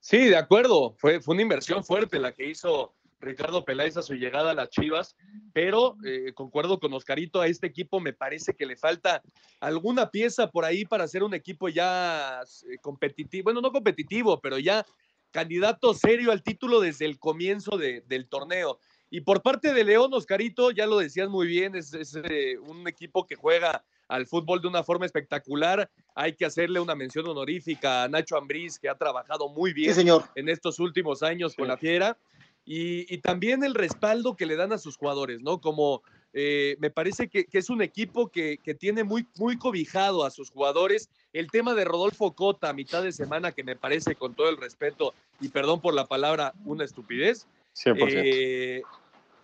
[0.01, 0.95] Sí, de acuerdo.
[0.99, 2.93] Fue, fue una inversión fuerte la que hizo
[3.25, 5.17] Ricardo Peláez a su llegada a las Chivas,
[5.53, 9.23] pero eh, concuerdo con Oscarito, a este equipo me parece que le falta
[9.61, 14.59] alguna pieza por ahí para ser un equipo ya eh, competitivo, bueno, no competitivo, pero
[14.59, 14.85] ya
[15.31, 18.79] candidato serio al título desde el comienzo de- del torneo.
[19.11, 22.87] Y por parte de León, Oscarito, ya lo decías muy bien, es, es, eh, un
[22.89, 25.89] equipo que juega al fútbol de una forma espectacular.
[26.15, 30.01] Hay que hacerle una mención honorífica a Nacho Ambriz, que ha trabajado muy bien Sí,
[30.01, 30.25] señor.
[30.35, 32.17] en estos últimos años con la Fiera.
[32.66, 35.61] Y, y también el respaldo que le dan a sus jugadores, ¿no?
[35.61, 40.24] Como eh, me parece que, que es un equipo que, que tiene muy, muy cobijado
[40.24, 41.09] a sus jugadores.
[41.33, 44.57] El tema de Rodolfo Cota a mitad de semana, que me parece, con todo el
[44.57, 47.46] respeto, y perdón por la palabra, una estupidez.
[47.74, 47.96] 100%.
[48.24, 48.83] Eh,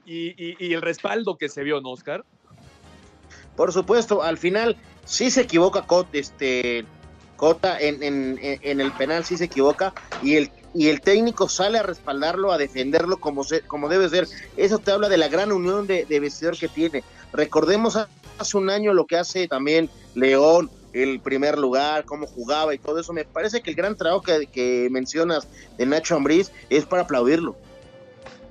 [0.05, 2.25] y, y- y el respaldo que se vio, ¿no, Oscar?
[3.55, 6.85] Por supuesto, al final sí se equivoca Cot, este,
[7.37, 9.95] Cota en- en- en el penal, sí se equivoca.
[10.23, 14.29] Y el, y el técnico sale a respaldarlo, a defenderlo como, como debe ser.
[14.57, 17.03] Eso te habla de la gran unión de, vestidor que tiene.
[17.33, 17.99] Recordemos
[18.39, 23.01] hace un año lo que hace también León, el primer lugar, cómo jugaba y todo
[23.01, 23.13] eso.
[23.13, 27.57] Me parece que el gran trabajo que, que mencionas de Nacho Ambriz es para aplaudirlo.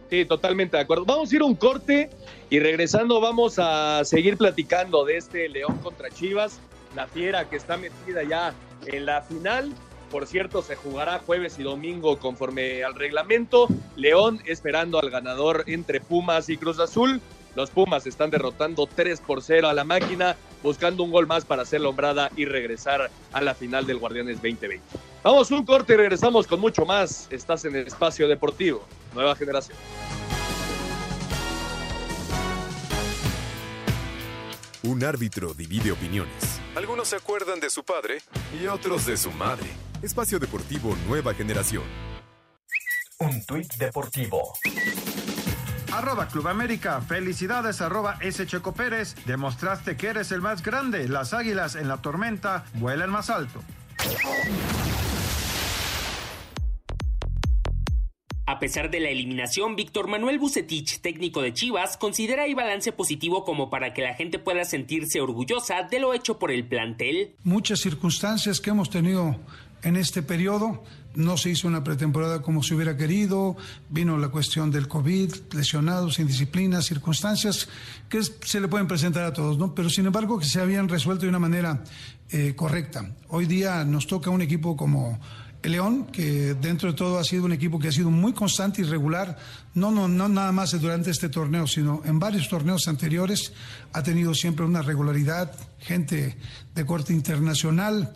[0.10, 1.06] Sí, totalmente de acuerdo.
[1.06, 2.10] Vamos a ir a un corte
[2.50, 6.60] y regresando vamos a seguir platicando de este León contra Chivas,
[6.96, 8.54] la fiera que está metida ya
[8.88, 9.72] en la final.
[10.10, 13.68] Por cierto, se jugará jueves y domingo conforme al reglamento.
[13.96, 17.22] León esperando al ganador entre Pumas y Cruz Azul.
[17.56, 21.66] Los Pumas están derrotando 3 por 0 a la máquina, buscando un gol más para
[21.66, 24.82] ser lombrada y regresar a la final del Guardianes 2020.
[25.24, 27.28] Vamos un corte y regresamos con mucho más.
[27.32, 29.78] Estás en el espacio deportivo, nueva generación.
[34.84, 36.62] Un árbitro divide opiniones.
[36.76, 38.22] Algunos se acuerdan de su padre
[38.60, 39.68] y otros de su madre.
[40.02, 41.84] Espacio Deportivo Nueva Generación.
[43.20, 44.54] Un tuit deportivo.
[45.92, 47.02] Arroba Club América.
[47.02, 48.48] Felicidades, arroba S.
[48.48, 49.16] Checo Pérez.
[49.26, 51.10] Demostraste que eres el más grande.
[51.10, 53.62] Las águilas en la tormenta vuelan más alto.
[58.46, 63.46] A pesar de la eliminación, Víctor Manuel Bucetich, técnico de Chivas, considera el balance positivo
[63.46, 67.36] como para que la gente pueda sentirse orgullosa de lo hecho por el plantel.
[67.44, 69.36] Muchas circunstancias que hemos tenido
[69.84, 70.84] en este periodo.
[71.16, 73.58] No se hizo una pretemporada como se hubiera querido,
[73.90, 77.68] vino la cuestión del COVID, lesionados, indisciplinas, circunstancias
[78.08, 79.74] que se le pueden presentar a todos, ¿no?
[79.74, 81.84] Pero sin embargo que se habían resuelto de una manera
[82.30, 83.10] eh, correcta.
[83.30, 85.20] Hoy día nos toca un equipo como
[85.62, 88.82] el León, que dentro de todo ha sido un equipo que ha sido muy constante
[88.82, 89.38] y regular,
[89.74, 93.52] no, no, no nada más durante este torneo, sino en varios torneos anteriores,
[93.92, 96.38] ha tenido siempre una regularidad, gente
[96.76, 98.16] de corte internacional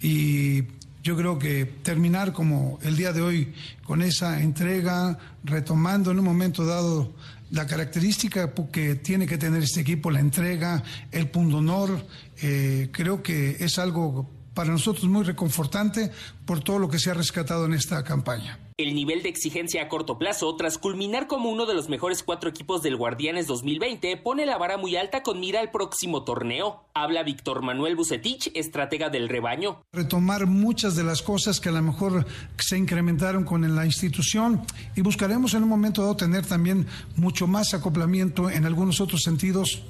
[0.00, 0.62] y
[1.02, 6.24] yo creo que terminar como el día de hoy con esa entrega, retomando en un
[6.24, 7.12] momento dado
[7.50, 12.06] la característica que tiene que tener este equipo, la entrega, el punto honor,
[12.42, 16.10] eh, creo que es algo para nosotros muy reconfortante
[16.50, 18.58] por todo lo que se ha rescatado en esta campaña.
[18.76, 22.50] El nivel de exigencia a corto plazo, tras culminar como uno de los mejores cuatro
[22.50, 26.86] equipos del Guardianes 2020, pone la vara muy alta con mira al próximo torneo.
[26.92, 29.82] Habla Víctor Manuel Bucetich, estratega del rebaño.
[29.92, 32.26] Retomar muchas de las cosas que a lo mejor
[32.58, 34.62] se incrementaron con la institución
[34.96, 39.82] y buscaremos en un momento dado tener también mucho más acoplamiento en algunos otros sentidos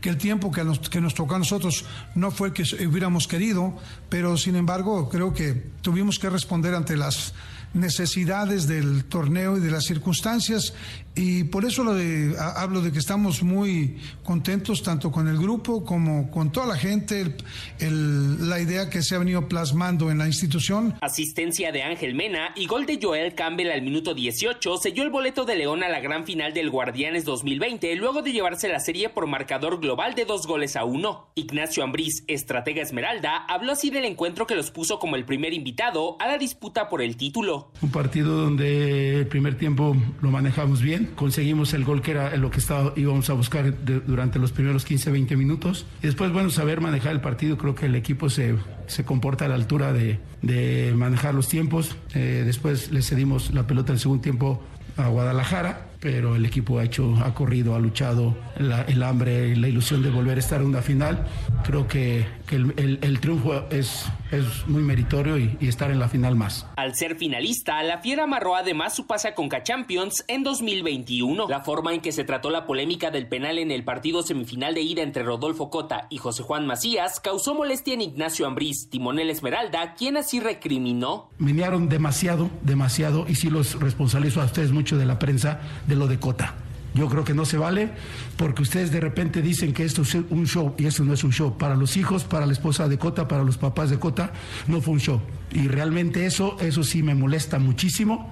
[0.00, 1.84] que el tiempo que nos, que nos tocó a nosotros
[2.16, 6.96] no fue el que hubiéramos querido, pero sin embargo creo que tuvimos que responder ante
[6.96, 7.32] las
[7.74, 10.74] necesidades del torneo y de las circunstancias
[11.14, 15.84] y por eso lo de, hablo de que estamos muy contentos tanto con el grupo
[15.84, 17.36] como con toda la gente,
[17.80, 20.94] la idea que se ha venido plasmando en la institución.
[21.02, 25.44] Asistencia de Ángel Mena y gol de Joel Campbell al minuto 18 selló el boleto
[25.44, 29.26] de León a la gran final del Guardianes 2020 luego de llevarse la serie por
[29.26, 31.28] marcador global de dos goles a uno.
[31.34, 36.16] Ignacio Ambriz, estratega Esmeralda, habló así del encuentro que los puso como el primer invitado
[36.20, 37.70] a la disputa por el título.
[37.82, 42.50] Un partido donde el primer tiempo lo manejamos bien conseguimos el gol que era lo
[42.50, 43.74] que estaba, íbamos a buscar
[44.06, 45.86] durante los primeros 15, 20 minutos.
[46.02, 49.48] Y después, bueno, saber manejar el partido, creo que el equipo se, se comporta a
[49.48, 51.96] la altura de, de manejar los tiempos.
[52.14, 54.62] Eh, después le cedimos la pelota el segundo tiempo
[54.96, 60.02] a Guadalajara pero el equipo ha hecho, ha corrido, ha luchado, el hambre, la ilusión
[60.02, 61.28] de volver a estar en una final.
[61.62, 66.66] Creo que, el, triunfo es, es muy meritorio y, estar en la final más.
[66.76, 71.48] Al ser finalista, la Fiera amarró además su pase a Conca Champions en 2021.
[71.48, 74.82] La forma en que se trató la polémica del penal en el partido semifinal de
[74.82, 79.94] ida entre Rodolfo Cota y José Juan Macías causó molestia en Ignacio Ambriz, timonel Esmeralda,
[79.94, 81.30] quien así recriminó.
[81.38, 86.06] Menearon demasiado, demasiado, y sí los responsabilizo a ustedes mucho de la prensa de lo
[86.06, 86.54] de Cota.
[86.94, 87.90] Yo creo que no se vale
[88.36, 91.32] porque ustedes de repente dicen que esto es un show y eso no es un
[91.32, 91.56] show.
[91.56, 94.32] Para los hijos, para la esposa de Cota, para los papás de Cota,
[94.66, 95.20] no fue un show.
[95.52, 98.30] Y realmente eso, eso sí me molesta muchísimo.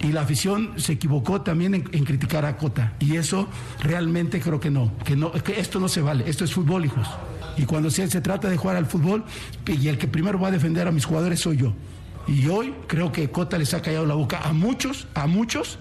[0.00, 2.94] Y la afición se equivocó también en, criticar a Cota.
[3.00, 3.48] Y eso
[3.82, 6.28] realmente creo que no, que no, que esto no se vale.
[6.28, 7.08] Esto es fútbol, hijos.
[7.56, 9.24] Y cuando se, se trata de jugar al fútbol,
[9.66, 11.74] y el que primero va a defender a mis jugadores soy yo.
[12.28, 15.78] Y hoy creo que Cota les ha callado la boca a muchos, a muchos,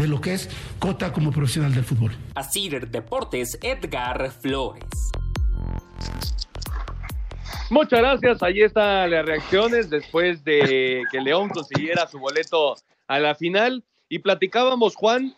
[0.00, 2.12] de lo que es Cota como profesional del fútbol.
[2.34, 4.84] Así Deportes, Edgar Flores.
[7.70, 8.42] Muchas gracias.
[8.42, 13.84] Ahí están las reacciones después de que León consiguiera su boleto a la final.
[14.08, 15.34] Y platicábamos, Juan,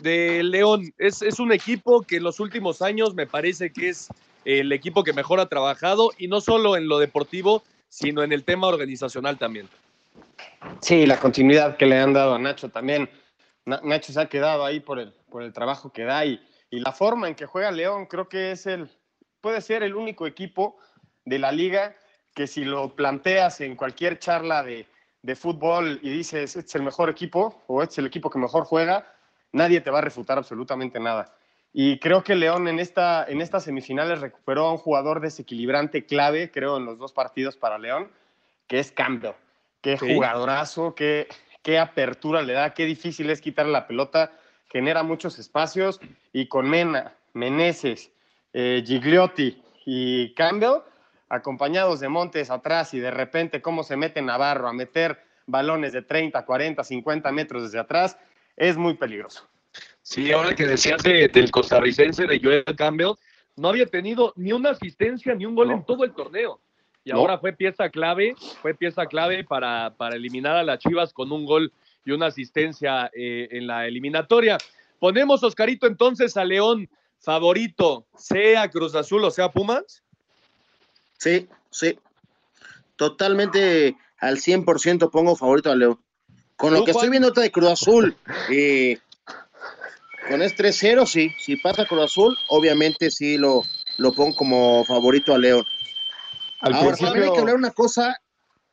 [0.00, 0.92] de León.
[0.98, 4.08] Es, es un equipo que en los últimos años me parece que es
[4.44, 8.44] el equipo que mejor ha trabajado y no solo en lo deportivo, sino en el
[8.44, 9.68] tema organizacional también.
[10.80, 13.08] Sí, la continuidad que le han dado a Nacho también.
[13.66, 16.92] Nacho se ha quedado ahí por el, por el trabajo que da y, y la
[16.92, 18.88] forma en que juega León, creo que es el,
[19.40, 20.78] puede ser el único equipo
[21.24, 21.96] de la liga
[22.34, 24.86] que si lo planteas en cualquier charla de,
[25.22, 28.38] de fútbol y dices, este es el mejor equipo o este es el equipo que
[28.38, 29.12] mejor juega,
[29.52, 31.34] nadie te va a refutar absolutamente nada.
[31.72, 36.50] Y creo que León en, esta, en estas semifinales recuperó a un jugador desequilibrante clave,
[36.50, 38.10] creo, en los dos partidos para León,
[38.66, 39.34] que es Campbell.
[39.80, 41.28] Qué jugadorazo, qué,
[41.66, 44.30] qué apertura le da, qué difícil es quitarle la pelota,
[44.68, 45.98] genera muchos espacios.
[46.32, 48.12] Y con Mena, Meneses,
[48.52, 50.82] eh, Gigliotti y Campbell,
[51.28, 56.02] acompañados de Montes atrás y de repente cómo se mete Navarro a meter balones de
[56.02, 58.16] 30, 40, 50 metros desde atrás,
[58.56, 59.48] es muy peligroso.
[60.02, 63.14] Sí, ahora que decías del costarricense, de Joel Campbell,
[63.56, 66.60] no había tenido ni una asistencia ni un gol en todo el torneo.
[67.06, 71.30] Y ahora fue pieza clave, fue pieza clave para, para, eliminar a las Chivas con
[71.30, 71.72] un gol
[72.04, 74.58] y una asistencia eh, en la eliminatoria.
[74.98, 76.90] Ponemos, Oscarito, entonces a León
[77.20, 80.02] favorito, sea Cruz Azul o sea Pumas.
[81.16, 81.96] Sí, sí.
[82.96, 86.00] Totalmente al 100% pongo favorito a León.
[86.56, 88.16] Con lo que estoy viendo de Cruz Azul,
[88.50, 88.98] eh,
[90.28, 91.30] con este 3-0, sí.
[91.38, 93.62] Si pasa Cruz Azul, obviamente sí lo,
[93.96, 95.64] lo pongo como favorito a León.
[96.60, 98.16] Ahora, también hay que hablar una cosa,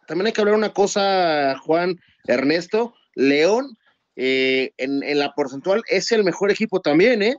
[0.08, 2.94] también hay que hablar una cosa, Juan Ernesto.
[3.16, 3.78] León,
[4.16, 7.36] eh, en, en, la porcentual, es el mejor equipo también, ¿eh?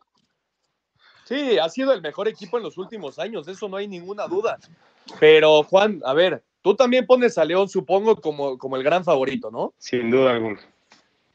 [1.24, 4.58] Sí, ha sido el mejor equipo en los últimos años, eso no hay ninguna duda.
[5.18, 9.50] Pero, Juan, a ver, tú también pones a León, supongo, como, como el gran favorito,
[9.50, 9.74] ¿no?
[9.78, 10.60] Sin duda alguna.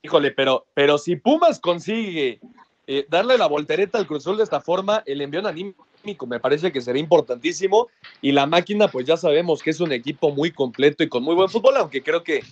[0.02, 2.40] Híjole, pero, pero si Pumas consigue
[2.88, 5.89] eh, darle la voltereta al Cruzul de esta forma, el envión anímico
[6.28, 7.88] me parece que sería importantísimo.
[8.22, 11.36] Y la máquina, pues ya sabemos que es un equipo muy completo y con muy
[11.36, 12.44] buen fútbol, aunque creo que,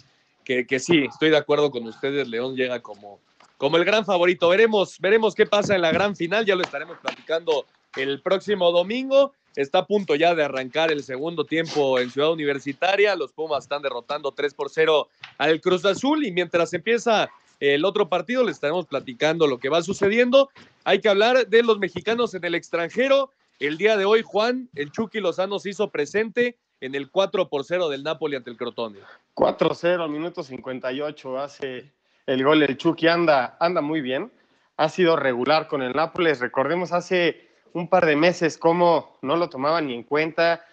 [0.44, 3.20] que, que sí, estoy de acuerdo con ustedes, León llega como,
[3.58, 4.50] como el gran favorito.
[4.50, 9.34] Veremos, veremos qué pasa en la gran final, ya lo estaremos platicando el próximo domingo.
[9.56, 13.16] Está a punto ya de arrancar el segundo tiempo en Ciudad Universitaria.
[13.16, 17.28] Los Pumas están derrotando 3 por 0 al Cruz Azul y mientras empieza
[17.60, 20.50] el otro partido les estaremos platicando lo que va sucediendo.
[20.84, 23.32] Hay que hablar de los mexicanos en el extranjero.
[23.60, 27.64] El día de hoy, Juan, el Chucky Lozano se hizo presente en el 4 por
[27.64, 29.00] 0 del Napoli ante el Crotone.
[29.34, 31.92] 4-0, minuto 58, hace
[32.28, 32.62] el gol.
[32.62, 34.32] El Chucky anda, anda muy bien.
[34.78, 36.40] Ha sido regular con el Nápoles.
[36.40, 40.64] Recordemos hace un par de meses cómo no lo tomaban ni en cuenta.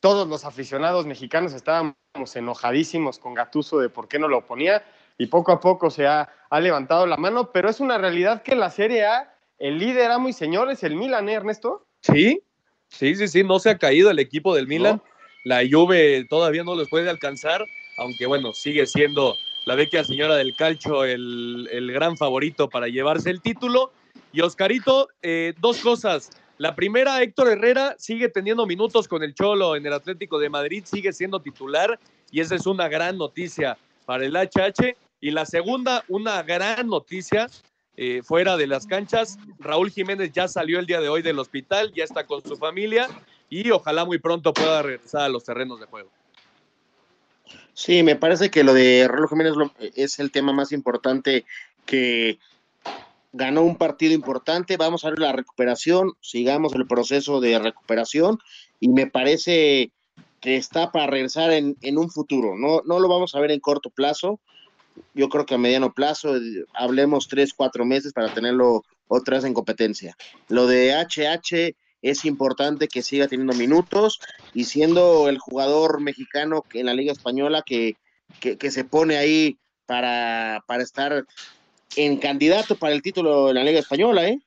[0.00, 1.94] Todos los aficionados mexicanos estábamos
[2.34, 4.82] enojadísimos con Gatuso de por qué no lo ponía
[5.22, 8.56] y poco a poco se ha, ha levantado la mano, pero es una realidad que
[8.56, 11.86] la Serie A el líder amo y señores, el Milan, ¿eh, Ernesto?
[12.00, 12.42] Sí,
[12.88, 15.00] sí, sí, sí, no se ha caído el equipo del Milan.
[15.44, 17.64] La Juve todavía no los puede alcanzar,
[17.98, 23.30] aunque bueno, sigue siendo la vecchia señora del calcio, el, el gran favorito para llevarse
[23.30, 23.92] el título.
[24.32, 26.30] Y Oscarito, eh, dos cosas.
[26.58, 30.82] La primera, Héctor Herrera sigue teniendo minutos con el Cholo en el Atlético de Madrid,
[30.84, 32.00] sigue siendo titular
[32.32, 34.96] y esa es una gran noticia para el HH.
[35.22, 37.48] Y la segunda, una gran noticia
[37.96, 39.38] eh, fuera de las canchas.
[39.60, 43.08] Raúl Jiménez ya salió el día de hoy del hospital, ya está con su familia
[43.48, 46.10] y ojalá muy pronto pueda regresar a los terrenos de juego.
[47.72, 49.54] Sí, me parece que lo de Raúl Jiménez
[49.94, 51.44] es el tema más importante
[51.86, 52.38] que
[53.32, 54.76] ganó un partido importante.
[54.76, 58.40] Vamos a ver la recuperación, sigamos el proceso de recuperación
[58.80, 59.92] y me parece
[60.40, 62.56] que está para regresar en, en un futuro.
[62.56, 64.40] No, no lo vamos a ver en corto plazo.
[65.14, 66.34] Yo creo que a mediano plazo,
[66.74, 70.16] hablemos tres, cuatro meses para tenerlo otra vez en competencia.
[70.48, 74.20] Lo de HH es importante que siga teniendo minutos
[74.54, 77.96] y siendo el jugador mexicano en la Liga Española que,
[78.40, 81.24] que, se pone ahí para, para estar
[81.96, 84.40] en candidato para el título de la Liga Española, ¿eh?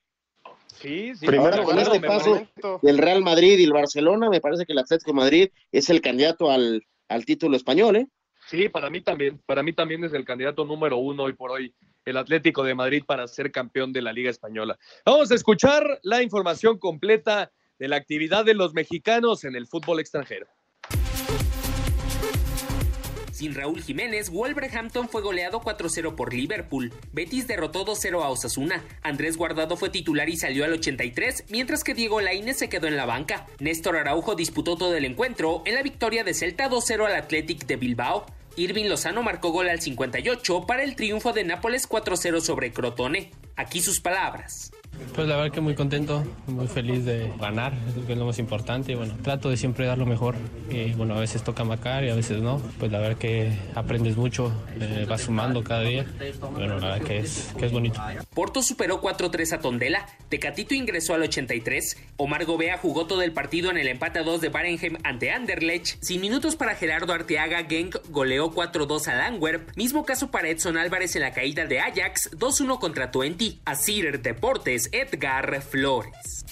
[0.80, 1.26] Sí, sí.
[1.26, 2.46] Primero, con este paso
[2.82, 6.02] del Real Madrid y el Barcelona, me parece que el Atlético de Madrid es el
[6.02, 8.06] candidato al, al título español, ¿eh?
[8.46, 9.40] Sí, para mí también.
[9.44, 13.02] Para mí también es el candidato número uno hoy por hoy, el Atlético de Madrid
[13.04, 14.78] para ser campeón de la Liga Española.
[15.04, 20.00] Vamos a escuchar la información completa de la actividad de los mexicanos en el fútbol
[20.00, 20.46] extranjero.
[23.36, 26.90] Sin Raúl Jiménez, Wolverhampton fue goleado 4-0 por Liverpool.
[27.12, 28.82] Betis derrotó 2-0 a Osasuna.
[29.02, 32.96] Andrés Guardado fue titular y salió al 83, mientras que Diego Lainez se quedó en
[32.96, 33.46] la banca.
[33.60, 37.76] Néstor Araujo disputó todo el encuentro en la victoria de Celta 2-0 al Athletic de
[37.76, 38.24] Bilbao.
[38.58, 43.30] Irving Lozano marcó gol al 58 para el triunfo de Nápoles 4-0 sobre Crotone.
[43.54, 44.72] Aquí sus palabras.
[45.14, 47.72] Pues la verdad que muy contento, muy feliz de ganar,
[48.06, 48.92] que es lo más importante.
[48.92, 50.34] Y bueno, trato de siempre dar lo mejor.
[50.70, 52.60] Y bueno, a veces toca marcar y a veces no.
[52.78, 56.04] Pues la verdad que aprendes mucho, eh, vas sumando cada día.
[56.52, 58.00] Bueno, la verdad que es, que es bonito.
[58.34, 63.70] Porto superó 4-3 a Tondela, Tecatito ingresó al 83, Omar Gobea jugó todo el partido
[63.70, 67.96] en el empate a 2 de Barenhem ante Anderlecht, sin minutos para Gerardo Arteaga, Genk
[68.10, 72.78] goleó 4-2 a Langwerp, mismo caso para Edson Álvarez en la caída de Ajax, 2-1
[72.78, 76.44] contra Twente, Asir Deportes, Edgar Flores.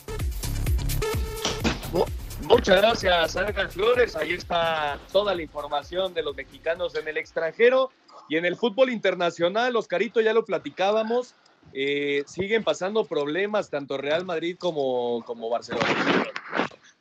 [2.42, 4.16] Muchas gracias, Edgar Flores.
[4.16, 7.90] Ahí está toda la información de los mexicanos en el extranjero
[8.28, 9.74] y en el fútbol internacional.
[9.76, 11.34] Oscarito, ya lo platicábamos.
[11.72, 15.86] Eh, siguen pasando problemas tanto Real Madrid como, como Barcelona.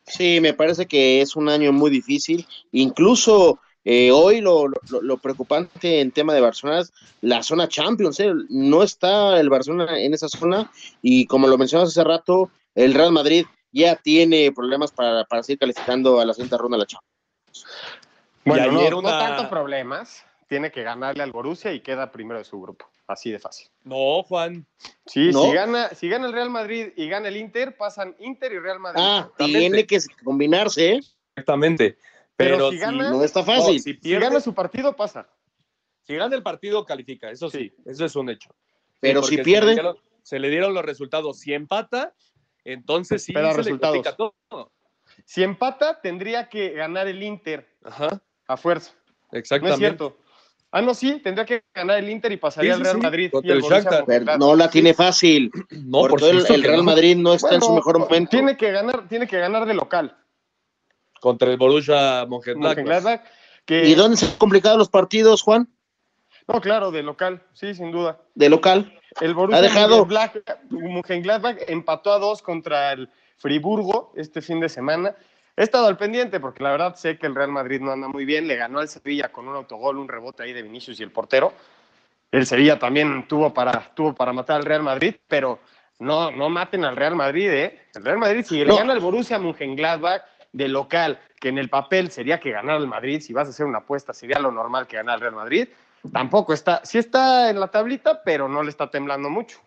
[0.05, 2.47] Sí, me parece que es un año muy difícil.
[2.71, 8.19] Incluso eh, hoy lo, lo, lo, preocupante en tema de Barcelona es la zona Champions.
[8.19, 8.31] ¿eh?
[8.49, 10.71] No está el Barcelona en esa zona
[11.01, 15.59] y como lo mencionas hace rato, el Real Madrid ya tiene problemas para, para seguir
[15.59, 17.65] calificando a la siguiente ronda de la Champions.
[18.45, 19.11] Bueno, no, una...
[19.11, 20.25] no tanto problemas.
[20.47, 22.87] Tiene que ganarle al Borussia y queda primero de su grupo.
[23.07, 23.67] Así de fácil.
[23.83, 24.65] No, Juan.
[25.05, 25.45] Sí, ¿No?
[25.45, 28.79] Si, gana, si gana el Real Madrid y gana el Inter, pasan Inter y Real
[28.79, 29.01] Madrid.
[29.03, 31.01] Ah, tiene que combinarse, ¿eh?
[31.35, 31.97] Exactamente.
[32.35, 33.75] Pero, Pero si, gana, no está fácil.
[33.75, 35.29] No, si, pierde, si, gana su partido, pasa.
[36.01, 37.29] Si gana el partido, califica.
[37.29, 38.49] Eso sí, sí eso es un hecho.
[38.99, 39.69] Pero sí, si pierde.
[39.69, 41.39] Se le, dieron, se le, dieron, los resultados.
[41.39, 42.13] Si empata,
[42.63, 43.97] entonces sí Pero se resultados.
[43.97, 44.33] le todo.
[45.25, 47.67] Si empata, tendría que ganar el Inter.
[47.83, 48.21] Ajá.
[48.47, 48.93] A fuerza.
[49.31, 49.69] Exactamente.
[49.69, 50.17] No es cierto.
[50.71, 53.31] Ah, no, sí, tendría que ganar el Inter y pasaría al sí, Real Madrid.
[53.43, 54.03] y el el Borussia.
[54.07, 55.51] Pero no la tiene fácil.
[55.69, 56.83] No, por porque el, supuesto el que Real no.
[56.83, 58.31] Madrid no está en su mejor momento.
[58.31, 60.17] Tiene que ganar, tiene que ganar de local.
[61.23, 62.75] Contra el Borussia Mönchengladbach.
[62.75, 63.21] Mönchengladbach,
[63.65, 63.85] que...
[63.87, 65.69] ¿Y dónde se han complicado los partidos, Juan?
[66.49, 68.19] No, claro, de local, sí, sin duda.
[68.35, 68.99] De local.
[69.21, 70.05] El Borussia Ha dejado-
[70.69, 75.15] Mönchengladbach, empató a dos contra el Friburgo este fin de semana.
[75.55, 78.25] He estado al pendiente porque la verdad sé que el Real Madrid no anda muy
[78.25, 78.45] bien.
[78.45, 81.53] Le ganó al Sevilla con un autogol, un rebote ahí de Vinicius y el portero.
[82.33, 85.59] El Sevilla también tuvo para, tuvo para matar al Real Madrid, pero
[85.99, 87.79] no, no maten al Real Madrid, ¿eh?
[87.95, 88.75] El Real Madrid, si le No.
[88.75, 90.21] gana al Borussia Mönchengladbach
[90.53, 93.65] de local, que en el papel sería que ganara el Madrid, si vas a hacer
[93.65, 95.67] una apuesta sería lo normal que ganara el Real Madrid,
[96.11, 99.59] tampoco está, sí está en la tablita, pero no le está temblando mucho.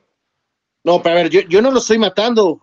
[0.84, 2.62] No, pero a ver, yo, yo no lo estoy matando,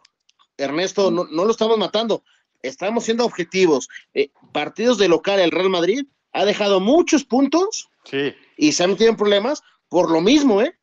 [0.58, 2.24] Ernesto, no, no lo estamos matando.
[2.62, 3.90] Estamos siendo objetivos.
[4.14, 8.34] Eh, partidos de local, el Real Madrid ha dejado muchos puntos Sí.
[8.58, 10.76] y se han metido en problemas por lo mismo, ¿eh?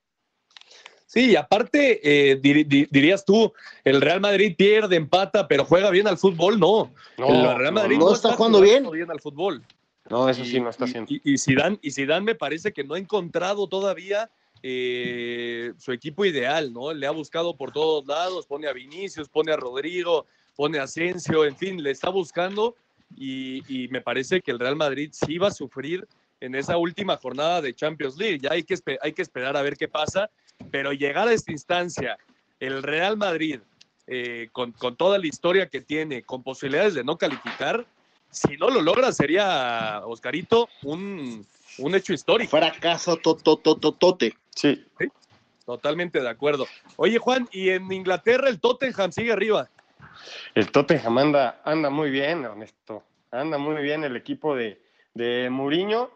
[1.12, 3.52] Sí, y aparte, eh, dir- di- dirías tú,
[3.82, 6.92] el Real Madrid pierde, empata, pero juega bien al fútbol, no.
[7.18, 8.86] No, el Real Madrid no está jugando bien.
[9.10, 9.60] al fútbol.
[10.08, 11.12] No, eso sí no está haciendo.
[11.12, 14.30] Y, y Zidane, y Zidane me parece que no ha encontrado todavía
[14.62, 16.92] eh, su equipo ideal, ¿no?
[16.92, 21.44] Le ha buscado por todos lados, pone a Vinicius, pone a Rodrigo, pone a Asensio,
[21.44, 22.76] en fin, le está buscando
[23.16, 26.06] y, y me parece que el Real Madrid sí va a sufrir
[26.40, 28.40] en esa última jornada de Champions League.
[28.40, 30.30] Ya hay que, hay que esperar a ver qué pasa,
[30.70, 32.18] pero llegar a esta instancia,
[32.58, 33.60] el Real Madrid,
[34.06, 37.86] eh, con, con toda la historia que tiene, con posibilidades de no calificar,
[38.30, 41.44] si no lo logra sería, Oscarito, un,
[41.78, 42.56] un hecho histórico.
[42.56, 44.34] Fracaso totototote.
[44.54, 44.84] Sí.
[45.64, 46.66] Totalmente de acuerdo.
[46.96, 49.68] Oye, Juan, y en Inglaterra el Tottenham sigue arriba.
[50.54, 53.04] El Tottenham anda, anda muy bien, Ernesto.
[53.30, 54.80] Anda muy bien el equipo de,
[55.14, 56.10] de Mourinho.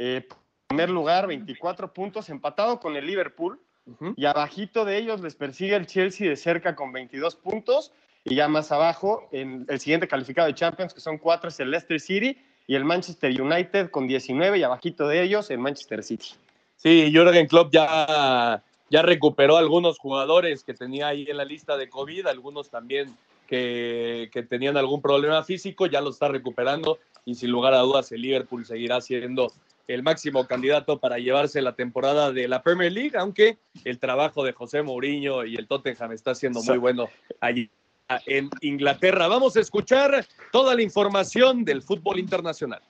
[0.00, 0.28] Eh,
[0.68, 3.60] primer lugar, 24 puntos, empatado con el Liverpool.
[4.16, 7.90] Y abajito de ellos les persigue el Chelsea de cerca con 22 puntos.
[8.22, 11.70] Y ya más abajo, en el siguiente calificado de Champions, que son cuatro, es el
[11.70, 12.36] Leicester City
[12.66, 14.58] y el Manchester United con 19.
[14.58, 16.28] Y abajito de ellos, el Manchester City.
[16.76, 21.88] Sí, Jürgen Klopp ya, ya recuperó algunos jugadores que tenía ahí en la lista de
[21.88, 27.50] COVID, algunos también que, que tenían algún problema físico, ya lo está recuperando y sin
[27.50, 29.50] lugar a dudas el Liverpool seguirá siendo
[29.88, 34.52] el máximo candidato para llevarse la temporada de la Premier League, aunque el trabajo de
[34.52, 37.08] José Mourinho y el Tottenham está siendo muy bueno
[37.40, 37.70] allí
[38.26, 39.28] en Inglaterra.
[39.28, 42.82] Vamos a escuchar toda la información del fútbol internacional.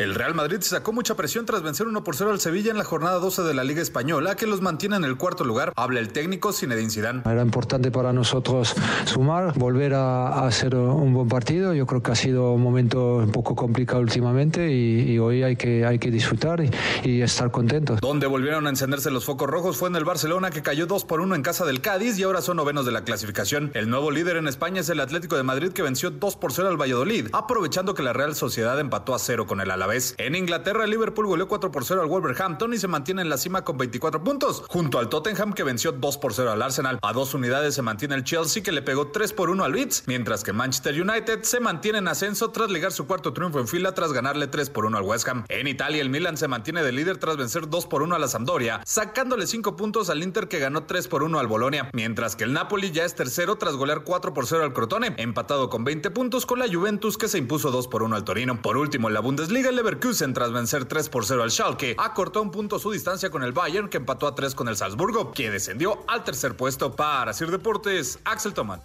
[0.00, 2.84] El Real Madrid sacó mucha presión tras vencer 1 por 0 al Sevilla en la
[2.84, 5.74] jornada 12 de la Liga Española, que los mantiene en el cuarto lugar.
[5.76, 7.20] Habla el técnico Zinedine Zidane.
[7.26, 8.74] Era importante para nosotros
[9.04, 11.74] sumar, volver a, a hacer un buen partido.
[11.74, 15.56] Yo creo que ha sido un momento un poco complicado últimamente y, y hoy hay
[15.56, 16.70] que, hay que disfrutar y,
[17.04, 18.00] y estar contentos.
[18.00, 21.20] Donde volvieron a encenderse los focos rojos fue en el Barcelona, que cayó 2 por
[21.20, 23.70] 1 en casa del Cádiz y ahora son novenos de la clasificación.
[23.74, 26.68] El nuevo líder en España es el Atlético de Madrid, que venció 2 por 0
[26.68, 29.89] al Valladolid, aprovechando que la Real Sociedad empató a 0 con el Alavés.
[30.18, 33.36] En Inglaterra, el Liverpool goleó 4 por 0 al Wolverhampton y se mantiene en la
[33.36, 37.00] cima con 24 puntos, junto al Tottenham que venció 2 por 0 al Arsenal.
[37.02, 40.04] A dos unidades se mantiene el Chelsea que le pegó 3 por 1 al Leeds,
[40.06, 43.92] mientras que Manchester United se mantiene en ascenso tras ligar su cuarto triunfo en fila
[43.92, 45.44] tras ganarle 3 por 1 al West Ham.
[45.48, 48.28] En Italia, el Milan se mantiene de líder tras vencer 2 por 1 a la
[48.28, 52.44] Sampdoria, sacándole 5 puntos al Inter que ganó 3 por 1 al Bolonia, mientras que
[52.44, 56.10] el Napoli ya es tercero tras golear 4 por 0 al Crotone, empatado con 20
[56.12, 58.62] puntos con la Juventus que se impuso 2 por 1 al Torino.
[58.62, 62.42] Por último, en la Bundesliga, el Leverkusen tras vencer 3 por 0 al Schalke, acortó
[62.42, 65.50] un punto su distancia con el Bayern que empató a 3 con el Salzburgo, que
[65.50, 68.82] descendió al tercer puesto para Sir Deportes, Axel Toman.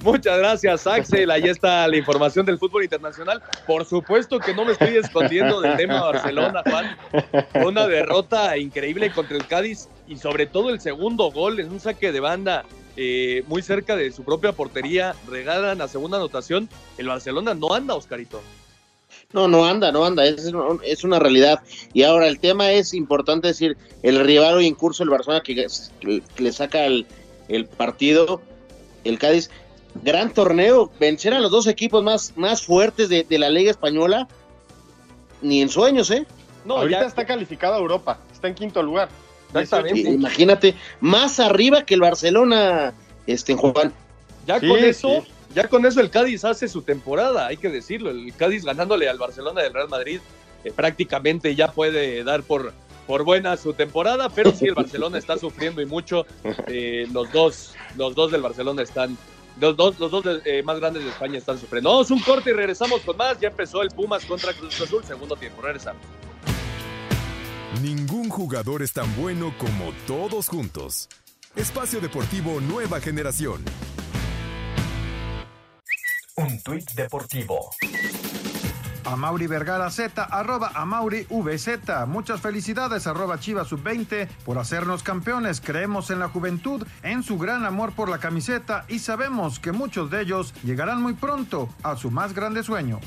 [0.00, 1.30] Muchas gracias, Axel.
[1.30, 3.42] Ahí está la información del fútbol internacional.
[3.66, 6.96] Por supuesto que no me estoy escondiendo del tema Barcelona, Juan.
[7.62, 12.10] Una derrota increíble contra el Cádiz y sobre todo el segundo gol en un saque
[12.10, 12.64] de banda
[12.96, 15.14] eh, muy cerca de su propia portería.
[15.28, 16.68] Regalan la segunda anotación.
[16.98, 18.40] El Barcelona no anda, Oscarito.
[19.32, 20.52] No, no anda, no anda, es,
[20.84, 21.60] es, una realidad.
[21.92, 25.66] Y ahora el tema es importante decir, el rival hoy en curso, el Barcelona que,
[26.00, 27.04] que le saca el,
[27.48, 28.40] el partido,
[29.02, 29.50] el Cádiz,
[30.02, 34.28] gran torneo, vencer a los dos equipos más, más fuertes de, de la Liga Española,
[35.42, 36.26] ni en sueños, ¿eh?
[36.64, 37.06] No, ahorita ya...
[37.06, 39.08] está calificado a Europa, está en quinto lugar.
[39.94, 42.92] Imagínate, más arriba que el Barcelona,
[43.26, 43.92] este, en Juan.
[44.46, 45.32] Ya sí, con eso, sí.
[45.54, 48.10] ya con eso el Cádiz hace su temporada, hay que decirlo.
[48.10, 50.20] El Cádiz ganándole al Barcelona del Real Madrid,
[50.64, 52.72] eh, prácticamente ya puede dar por,
[53.06, 56.26] por buena su temporada, pero sí el Barcelona está sufriendo y mucho.
[56.66, 59.16] Eh, los dos, los dos del Barcelona están
[59.60, 61.90] los dos, los dos eh, más grandes de España están sufriendo.
[61.90, 63.38] Vamos un corte y regresamos con más.
[63.38, 65.62] Ya empezó el Pumas contra Cruz Azul, segundo tiempo.
[65.62, 66.02] Regresamos.
[67.80, 68.03] Ningún
[68.34, 71.08] jugador es tan bueno como todos juntos.
[71.54, 73.62] Espacio Deportivo Nueva Generación.
[76.36, 77.70] Un tuit deportivo.
[79.04, 82.08] A Mauri Vergara Z, arroba a Mauri VZ.
[82.08, 85.60] Muchas felicidades, arroba Chivas Sub-20, por hacernos campeones.
[85.60, 90.10] Creemos en la juventud, en su gran amor por la camiseta y sabemos que muchos
[90.10, 92.98] de ellos llegarán muy pronto a su más grande sueño.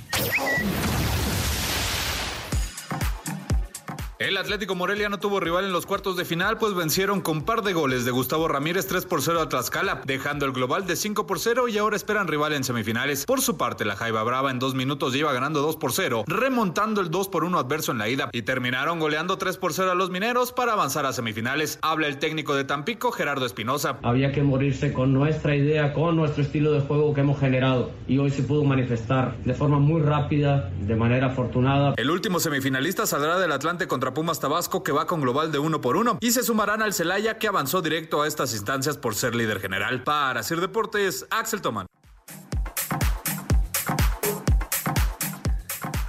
[4.20, 7.62] El Atlético Morelia no tuvo rival en los cuartos de final, pues vencieron con par
[7.62, 11.28] de goles de Gustavo Ramírez 3 por 0 a Tlaxcala, dejando el global de 5
[11.28, 13.28] por 0 y ahora esperan rival en semifinales.
[13.28, 17.00] Por su parte, la Jaiba Brava en dos minutos iba ganando 2 por 0, remontando
[17.02, 19.96] el 2 por 1 adverso en la ida y terminaron goleando 3 por 0 a
[19.96, 21.78] los mineros para avanzar a semifinales.
[21.84, 24.00] Habla el técnico de Tampico, Gerardo Espinosa.
[24.02, 28.18] Había que morirse con nuestra idea, con nuestro estilo de juego que hemos generado y
[28.18, 31.94] hoy se pudo manifestar de forma muy rápida, de manera afortunada.
[31.98, 35.82] El último semifinalista saldrá del Atlante contra Pumas Tabasco que va con global de uno
[35.82, 39.36] por uno y se sumarán al Celaya que avanzó directo a estas instancias por ser
[39.36, 40.04] líder general.
[40.04, 41.88] Para Sir Deportes, Axel Toman.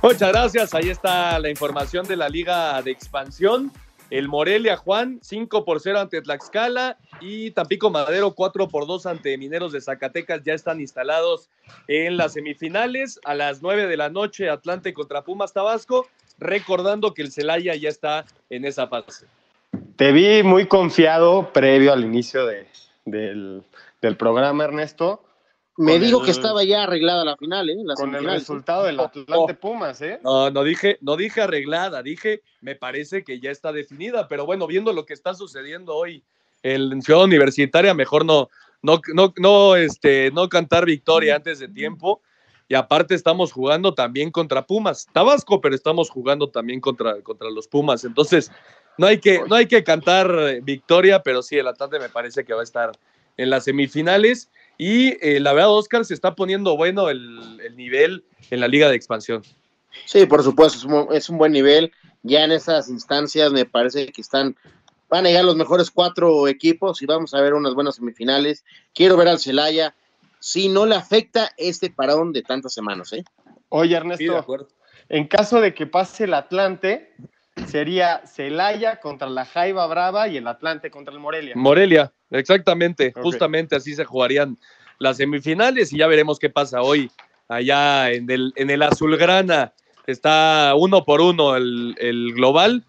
[0.03, 3.73] Muchas gracias, ahí está la información de la Liga de Expansión.
[4.11, 9.37] El Morelia Juan, 5 por 0 ante Tlaxcala y Tampico Madero, 4 por 2 ante
[9.37, 11.51] Mineros de Zacatecas, ya están instalados
[11.89, 13.21] en las semifinales.
[13.25, 16.07] A las 9 de la noche, Atlante contra Pumas Tabasco
[16.39, 19.27] recordando que el Celaya ya está en esa fase.
[19.97, 22.67] Te vi muy confiado previo al inicio de,
[23.05, 23.63] del,
[24.01, 25.23] del, programa, Ernesto.
[25.77, 27.77] Me dijo el, que estaba ya arreglada la final, ¿eh?
[27.85, 30.21] La con el resultado del Atlante Pumas, ¿eh?
[30.25, 34.67] No, no dije, no dije arreglada, dije, me parece que ya está definida, pero bueno,
[34.67, 36.25] viendo lo que está sucediendo hoy
[36.63, 38.49] en Ciudad Universitaria, mejor no,
[38.83, 42.23] no, no, no, este, no cantar victoria antes de tiempo
[42.69, 47.67] y aparte estamos jugando también contra Pumas, Tabasco, pero estamos jugando también contra, contra los
[47.67, 48.05] Pumas.
[48.05, 48.51] Entonces,
[48.99, 52.53] no hay, que, no hay que cantar victoria, pero sí, el Atlante me parece que
[52.53, 52.93] va a estar
[53.39, 54.51] en las semifinales.
[54.77, 58.89] Y eh, la verdad, Oscar, se está poniendo bueno el, el, nivel en la Liga
[58.89, 59.43] de Expansión.
[60.05, 61.91] Sí, por supuesto, es un, es un buen nivel.
[62.23, 64.57] Ya en esas instancias me parece que están
[65.09, 68.65] van a llegar los mejores cuatro equipos y vamos a ver unas buenas semifinales.
[68.95, 69.95] Quiero ver al Celaya
[70.41, 73.25] si no le afecta este parón de tantas semanas, ¿eh?
[73.71, 74.65] Oye, Ernesto, sí,
[75.09, 77.15] en caso de que pase el Atlante,
[77.67, 81.55] sería Celaya contra la Jaiba Brava y el Atlante contra el Morelia.
[81.57, 83.23] Morelia, exactamente, okay.
[83.23, 84.59] justamente así se jugarían
[84.99, 87.11] las semifinales y ya veremos qué pasa hoy
[87.49, 89.73] allá en el, en el Azulgrana.
[90.07, 92.85] Está uno por uno el, el global,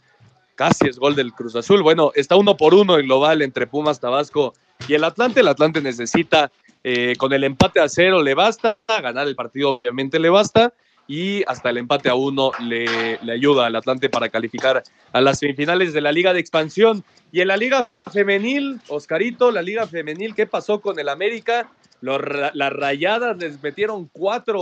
[0.56, 1.84] casi es gol del Cruz Azul.
[1.84, 4.54] Bueno, está uno por uno el global entre Pumas, Tabasco
[4.88, 5.42] y el Atlante.
[5.42, 6.52] El Atlante necesita
[6.84, 10.74] eh, con el empate a cero le basta, ganar el partido obviamente le basta
[11.08, 15.92] y hasta el empate a uno le, ayuda al Atlante para calificar a las semifinales
[15.92, 17.04] de la Liga de Expansión.
[17.32, 21.72] Y en la Liga Femenil, Oscarito, la Liga Femenil, ¿qué pasó con el América?
[22.02, 22.22] Los,
[22.54, 24.62] las rayadas les metieron cuatro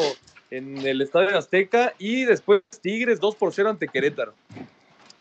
[0.50, 4.34] en el Estadio Azteca y después Tigres 2 por 0 ante Querétaro.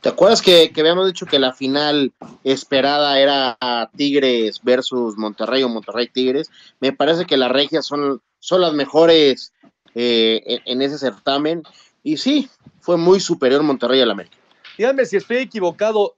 [0.06, 2.12] ¿Te acuerdas que, que, habíamos dicho que la final
[2.44, 3.58] esperada era
[3.96, 6.48] Tigres versus Monterrey o Monterrey Tigres?
[6.78, 9.52] Me parece que las regias son, son las mejores
[9.96, 11.64] eh, en, en, ese certamen.
[12.04, 12.48] Y sí,
[12.78, 14.36] fue muy superior Monterrey al América.
[14.78, 16.14] Díganme si estoy equivocado.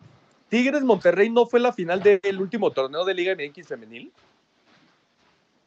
[0.51, 4.13] ¿Tigres Monterrey no fue la final del último torneo de Liga MX femenil?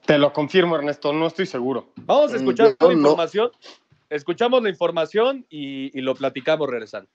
[0.05, 1.87] Te lo confirmo, Ernesto, no estoy seguro.
[1.95, 3.49] Vamos a escuchar la información.
[4.11, 7.09] Escuchamos la información y, y lo platicamos regresando.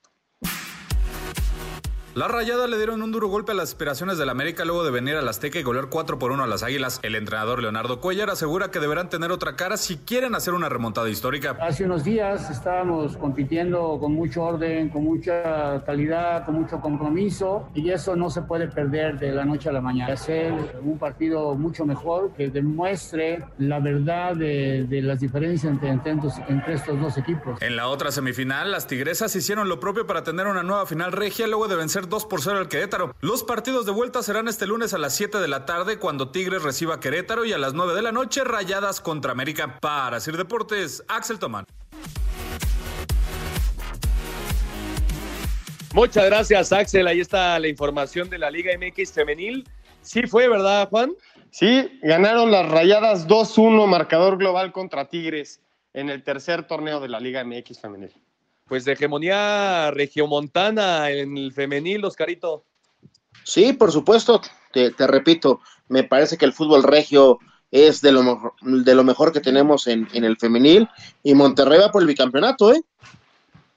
[2.17, 5.17] Las Rayadas le dieron un duro golpe a las aspiraciones del América luego de venir
[5.17, 6.99] al Azteca y golear 4 por 1 a las Águilas.
[7.03, 11.11] El entrenador Leonardo Cuellar asegura que deberán tener otra cara si quieren hacer una remontada
[11.11, 11.59] histórica.
[11.61, 17.91] Hace unos días estábamos compitiendo con mucho orden, con mucha calidad, con mucho compromiso y
[17.91, 20.15] eso no se puede perder de la noche a la mañana.
[20.15, 26.13] Hacer un partido mucho mejor que demuestre la verdad de, de las diferencias entre, entre,
[26.13, 27.61] entre estos dos equipos.
[27.61, 31.47] En la otra semifinal, las Tigresas hicieron lo propio para tener una nueva final regia
[31.47, 33.15] luego de vencer 2 por 0 al Querétaro.
[33.21, 36.63] Los partidos de vuelta serán este lunes a las 7 de la tarde cuando Tigres
[36.63, 39.79] reciba a Querétaro y a las 9 de la noche Rayadas contra América.
[39.81, 41.67] Para Sir Deportes, Axel Tomán.
[45.95, 47.07] Muchas gracias, Axel.
[47.07, 49.67] Ahí está la información de la Liga MX femenil.
[50.03, 51.13] Sí fue, ¿verdad, Juan?
[51.51, 55.61] Sí, ganaron las Rayadas 2-1, marcador global contra Tigres
[55.95, 58.26] en el tercer torneo de la Liga MX femenil
[58.67, 62.65] pues de hegemonía regiomontana en el femenil, Oscarito.
[63.45, 64.41] Sí, por supuesto,
[64.73, 67.39] te, te, repito, me parece que el fútbol regio
[67.71, 70.89] es de lo, de lo mejor que tenemos en, en, el femenil
[71.23, 72.83] y Monterrey va por el bicampeonato, ¿eh?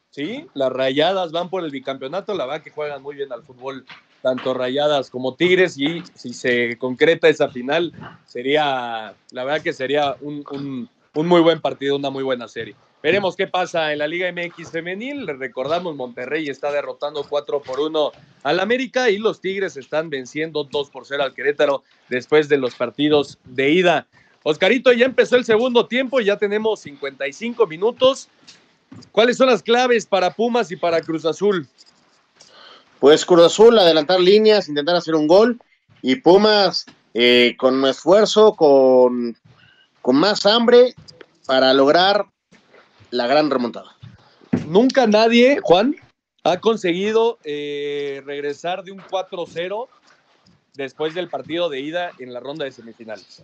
[0.10, 3.86] Sí, las rayadas van por el bicampeonato, la verdad que juegan muy bien al fútbol,
[4.24, 7.94] tanto rayadas como tigres, y si se concreta esa final,
[8.26, 12.76] sería, la verdad que sería un, un, un muy buen partido, una muy buena serie.
[13.02, 15.26] Veremos qué pasa en la Liga MX femenil.
[15.26, 18.12] Recordamos, Monterrey está derrotando 4 por 1
[18.44, 22.76] al América y los Tigres están venciendo 2 por 0 al Querétaro después de los
[22.76, 24.08] partidos de ida.
[24.44, 28.28] Oscarito, ya empezó el segundo tiempo, ya tenemos 55 minutos.
[29.14, 31.68] ¿Cuáles son las claves para Pumas y para Cruz Azul?
[33.00, 35.58] Pues Cruz Azul, adelantar líneas, intentar hacer un gol
[36.02, 39.38] y Pumas eh, con esfuerzo, con,
[40.02, 40.96] con más hambre
[41.46, 42.26] para lograr
[43.12, 43.96] la gran remontada.
[44.68, 45.96] Nunca nadie, Juan,
[46.44, 49.88] ha conseguido eh, regresar de un 4-0
[50.74, 53.44] después del partido de ida en la ronda de semifinales.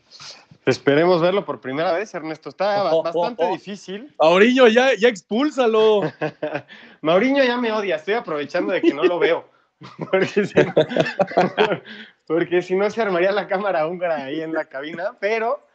[0.65, 2.49] Esperemos verlo por primera vez, Ernesto.
[2.49, 4.13] Está bastante difícil.
[4.19, 6.01] Mauriño, ya, ya expúlsalo.
[7.01, 7.97] Mauriño ya me odia.
[7.97, 9.47] Estoy aprovechando de que no lo veo.
[10.09, 10.73] Porque si, no,
[12.27, 15.17] porque si no se armaría la cámara húngara ahí en la cabina.
[15.19, 15.67] Pero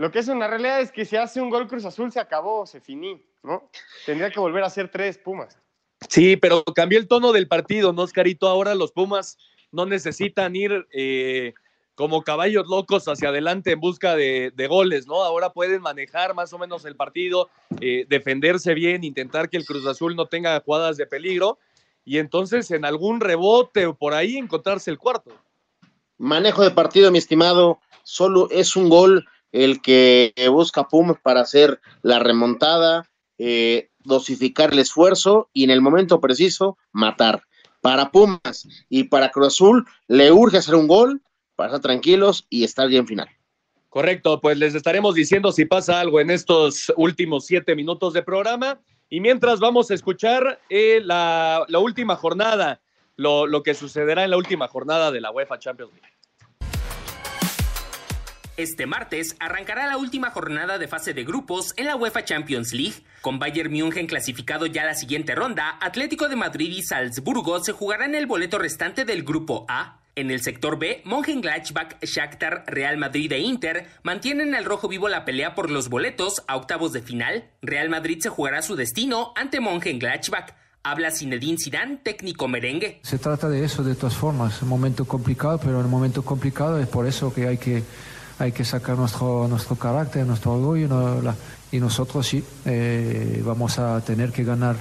[0.00, 2.64] lo que es una realidad es que si hace un gol Cruz Azul se acabó,
[2.64, 3.68] se finí, ¿no?
[4.06, 5.58] Tendría que volver a hacer tres Pumas.
[6.08, 8.48] Sí, pero cambió el tono del partido, ¿no, Oscarito?
[8.48, 9.36] Ahora los Pumas
[9.70, 11.52] no necesitan ir eh,
[11.94, 15.22] como caballos locos hacia adelante en busca de, de, goles, ¿no?
[15.22, 17.50] Ahora pueden manejar más o menos el partido,
[17.82, 21.58] eh, defenderse bien, intentar que el Cruz Azul no tenga jugadas de peligro
[22.06, 25.30] y entonces en algún rebote o por ahí encontrarse el cuarto.
[26.16, 31.80] Manejo de partido, mi estimado, solo es un gol el que busca Pumas para hacer
[32.02, 37.42] la remontada, eh, dosificar el esfuerzo y en el momento preciso matar.
[37.80, 41.22] Para Pumas y para Cruz Azul le urge hacer un gol
[41.56, 43.28] para estar tranquilos y estar bien final.
[43.88, 48.80] Correcto, pues les estaremos diciendo si pasa algo en estos últimos siete minutos de programa.
[49.08, 52.80] Y mientras vamos a escuchar eh, la, última jornada,
[53.16, 56.19] lo, lo que sucederá en la última jornada de la UEFA Champions League.
[58.60, 63.06] Este martes arrancará la última jornada de fase de grupos en la UEFA Champions League.
[63.22, 67.72] Con Bayern München clasificado ya a la siguiente ronda, Atlético de Madrid y Salzburgo se
[67.72, 70.00] jugarán el boleto restante del grupo A.
[70.14, 75.24] En el sector B, Mönchengladbach, Shakhtar, Real Madrid e Inter mantienen al rojo vivo la
[75.24, 77.48] pelea por los boletos a octavos de final.
[77.62, 80.52] Real Madrid se jugará su destino ante Mönchengladbach.
[80.82, 83.00] Habla Zinedine Zidane, técnico merengue.
[83.04, 86.88] Se trata de eso de todas formas, un momento complicado, pero el momento complicado es
[86.88, 87.82] por eso que hay que
[88.40, 91.34] hay que sacar nuestro, nuestro carácter, nuestro orgullo
[91.70, 94.76] y nosotros sí eh, vamos a tener que ganar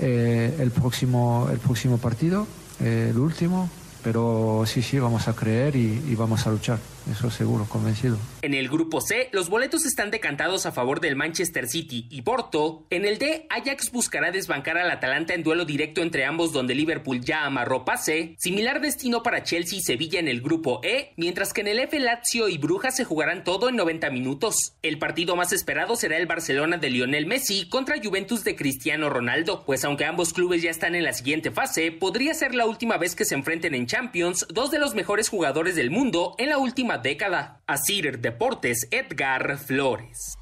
[0.00, 2.48] eh, el, próximo, el próximo partido,
[2.80, 3.70] eh, el último,
[4.02, 6.80] pero sí, sí, vamos a creer y vamos a luchar,
[7.10, 8.18] eso seguro, convencido.
[8.42, 12.86] En el grupo C, los boletos están decantados a favor del Manchester City y Porto.
[12.90, 17.20] En el D, Ajax buscará desbancar al Atalanta en duelo directo entre ambos donde Liverpool
[17.20, 18.36] ya amarró pase.
[18.38, 21.98] Similar destino para Chelsea y Sevilla en el grupo E, mientras que en el F,
[21.98, 24.74] Lazio y Brujas se jugarán todo en 90 minutos.
[24.82, 29.64] El partido más esperado será el Barcelona de Lionel Messi contra Juventus de Cristiano Ronaldo,
[29.64, 33.14] pues aunque ambos clubes ya están en la siguiente fase, podría ser la última vez
[33.14, 36.97] que se enfrenten en Champions dos de los mejores jugadores del mundo en la última
[36.98, 37.60] década.
[37.66, 40.34] Asir Deportes Edgar Flores.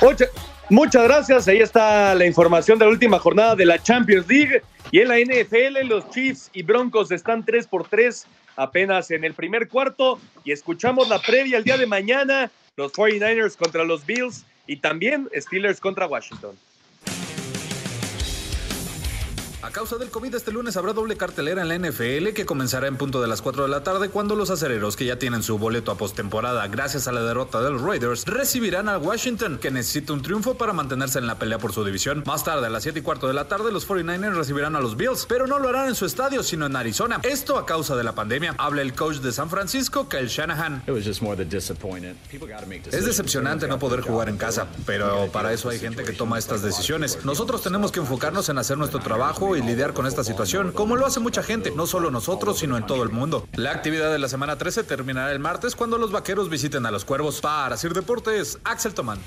[0.00, 0.26] Mucha-
[0.68, 1.48] muchas gracias.
[1.48, 4.62] Ahí está la información de la última jornada de la Champions League.
[4.90, 8.26] Y en la NFL, los Chiefs y Broncos están 3 por 3
[8.56, 10.18] apenas en el primer cuarto.
[10.44, 15.28] Y escuchamos la previa el día de mañana: los 49ers contra los Bills y también
[15.34, 16.56] Steelers contra Washington.
[19.62, 22.96] A causa del COVID, este lunes habrá doble cartelera en la NFL que comenzará en
[22.96, 25.92] punto de las 4 de la tarde cuando los acereros que ya tienen su boleto
[25.92, 30.22] a postemporada gracias a la derrota de los Raiders recibirán al Washington que necesita un
[30.22, 32.24] triunfo para mantenerse en la pelea por su división.
[32.26, 34.96] Más tarde, a las 7 y cuarto de la tarde, los 49ers recibirán a los
[34.96, 37.20] Bills, pero no lo harán en su estadio, sino en Arizona.
[37.22, 38.56] Esto a causa de la pandemia.
[38.58, 40.82] Habla el coach de San Francisco, Kyle Shanahan.
[42.90, 46.62] Es decepcionante no poder jugar en casa, pero para eso hay gente que toma estas
[46.62, 47.24] decisiones.
[47.24, 51.06] Nosotros tenemos que enfocarnos en hacer nuestro trabajo y lidiar con esta situación, como lo
[51.06, 53.46] hace mucha gente, no solo nosotros, sino en todo el mundo.
[53.54, 57.04] La actividad de la semana 13 terminará el martes cuando los vaqueros visiten a los
[57.04, 57.40] cuervos.
[57.40, 59.18] Para Sir Deportes, Axel Tomán.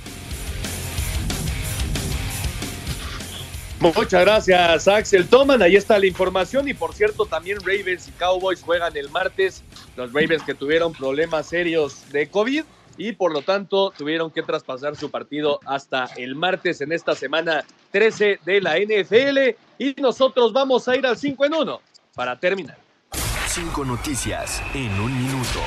[3.80, 5.62] Muchas gracias, Axel Toman.
[5.62, 6.68] Ahí está la información.
[6.68, 9.64] Y por cierto, también Ravens y Cowboys juegan el martes.
[9.96, 12.64] Los Ravens que tuvieron problemas serios de COVID
[12.98, 17.66] y por lo tanto tuvieron que traspasar su partido hasta el martes en esta semana
[17.96, 19.56] 13 de la NFL.
[19.78, 21.82] Y nosotros vamos a ir al 5 en 1
[22.14, 22.78] para terminar.
[23.48, 25.62] Cinco noticias en un minuto.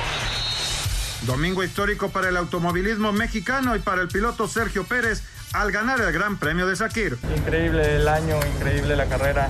[1.25, 5.23] Domingo histórico para el automovilismo mexicano y para el piloto Sergio Pérez
[5.53, 7.17] al ganar el Gran Premio de Sakir.
[7.35, 9.49] Increíble el año, increíble la carrera,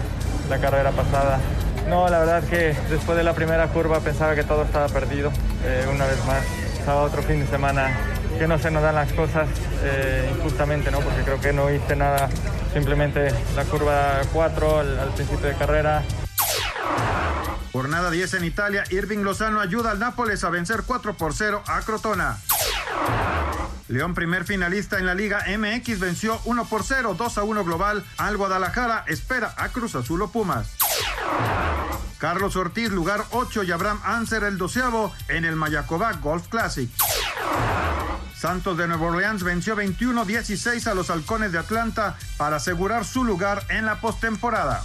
[0.49, 1.41] la carrera pasada.
[1.89, 5.33] No, la verdad que después de la primera curva pensaba que todo estaba perdido.
[5.65, 6.45] Eh, una vez más,
[6.89, 7.95] estaba otro fin de semana
[8.39, 9.47] que no se nos dan las cosas
[9.83, 11.01] eh, injustamente, ¿no?
[11.01, 12.27] Porque creo que no hice nada,
[12.73, 16.03] simplemente la curva 4 al, al principio de carrera.
[17.71, 21.79] Jornada 10 en Italia, Irving Lozano ayuda al Nápoles a vencer 4 por 0 a
[21.81, 22.39] Crotona.
[23.89, 28.05] León, primer finalista en la Liga MX, venció 1 por 0, 2 a 1 global
[28.17, 29.03] al Guadalajara.
[29.07, 30.69] Espera a Cruz Azul o Pumas.
[32.19, 36.89] Carlos Ortiz, lugar 8 y Abraham Anser, el doceavo en el Mayacobac Golf Classic.
[38.37, 43.65] Santos de Nueva Orleans venció 21-16 a los Halcones de Atlanta para asegurar su lugar
[43.69, 44.83] en la postemporada.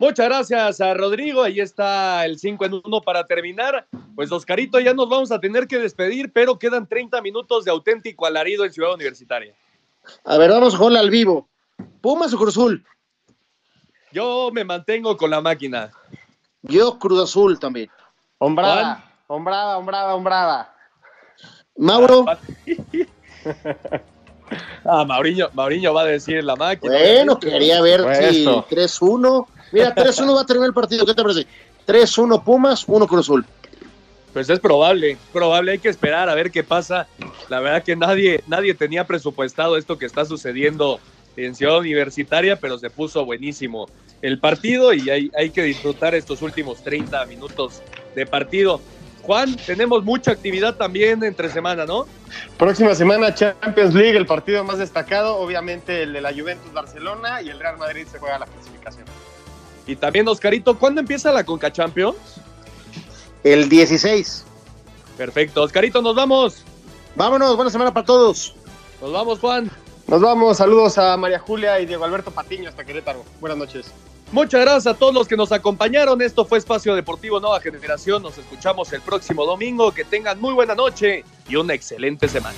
[0.00, 1.42] Muchas gracias a Rodrigo.
[1.42, 3.86] Ahí está el 5 en 1 para terminar.
[4.14, 8.24] Pues Oscarito, ya nos vamos a tener que despedir, pero quedan 30 minutos de auténtico
[8.24, 9.54] alarido en Ciudad Universitaria.
[10.24, 11.50] A ver, vamos con al vivo.
[12.00, 12.82] ¿Pumas o Cruz Azul?
[14.10, 15.90] Yo me mantengo con la máquina.
[16.62, 17.90] Yo Cruz Azul también.
[18.38, 20.74] Hombrada, hombrada, hombrada, hombrada.
[21.76, 22.24] Mauro.
[24.84, 26.92] Ah, Mauriño, Mauriño va a decir la máquina.
[26.92, 28.66] Bueno, quería ver si Esto.
[28.70, 29.46] 3-1.
[29.72, 31.06] Mira, 3-1 va a terminar el partido.
[31.06, 31.46] ¿Qué te parece?
[31.86, 33.46] 3-1 Pumas, 1 Cruz Azul.
[34.32, 37.08] Pues es probable, probable, hay que esperar a ver qué pasa.
[37.48, 41.00] La verdad que nadie, nadie tenía presupuestado esto que está sucediendo
[41.36, 43.88] en Ciudad Universitaria, pero se puso buenísimo
[44.22, 47.82] el partido y hay, hay que disfrutar estos últimos 30 minutos
[48.14, 48.80] de partido.
[49.30, 52.04] Juan, tenemos mucha actividad también entre semana, ¿no?
[52.58, 57.48] Próxima semana Champions League, el partido más destacado, obviamente el de la Juventus Barcelona y
[57.48, 59.04] el Real Madrid se juega la clasificación.
[59.86, 62.16] Y también, Oscarito, ¿cuándo empieza la Conca Champions?
[63.44, 64.46] El 16.
[65.16, 66.64] Perfecto, Oscarito, nos vamos.
[67.14, 68.56] Vámonos, buena semana para todos.
[69.00, 69.70] Nos vamos, Juan.
[70.08, 73.24] Nos vamos, saludos a María Julia y Diego Alberto Patiño hasta Querétaro.
[73.38, 73.92] Buenas noches.
[74.32, 76.22] Muchas gracias a todos los que nos acompañaron.
[76.22, 78.22] Esto fue Espacio Deportivo Nueva Generación.
[78.22, 79.92] Nos escuchamos el próximo domingo.
[79.92, 82.56] Que tengan muy buena noche y una excelente semana.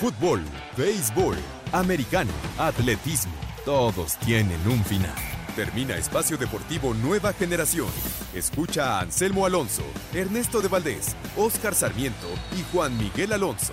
[0.00, 0.40] Fútbol,
[0.76, 1.36] béisbol,
[1.72, 3.32] americano, atletismo,
[3.64, 5.14] todos tienen un final.
[5.56, 7.88] Termina Espacio Deportivo Nueva Generación.
[8.32, 9.82] Escucha a Anselmo Alonso,
[10.14, 13.72] Ernesto de Valdés, Oscar Sarmiento y Juan Miguel Alonso.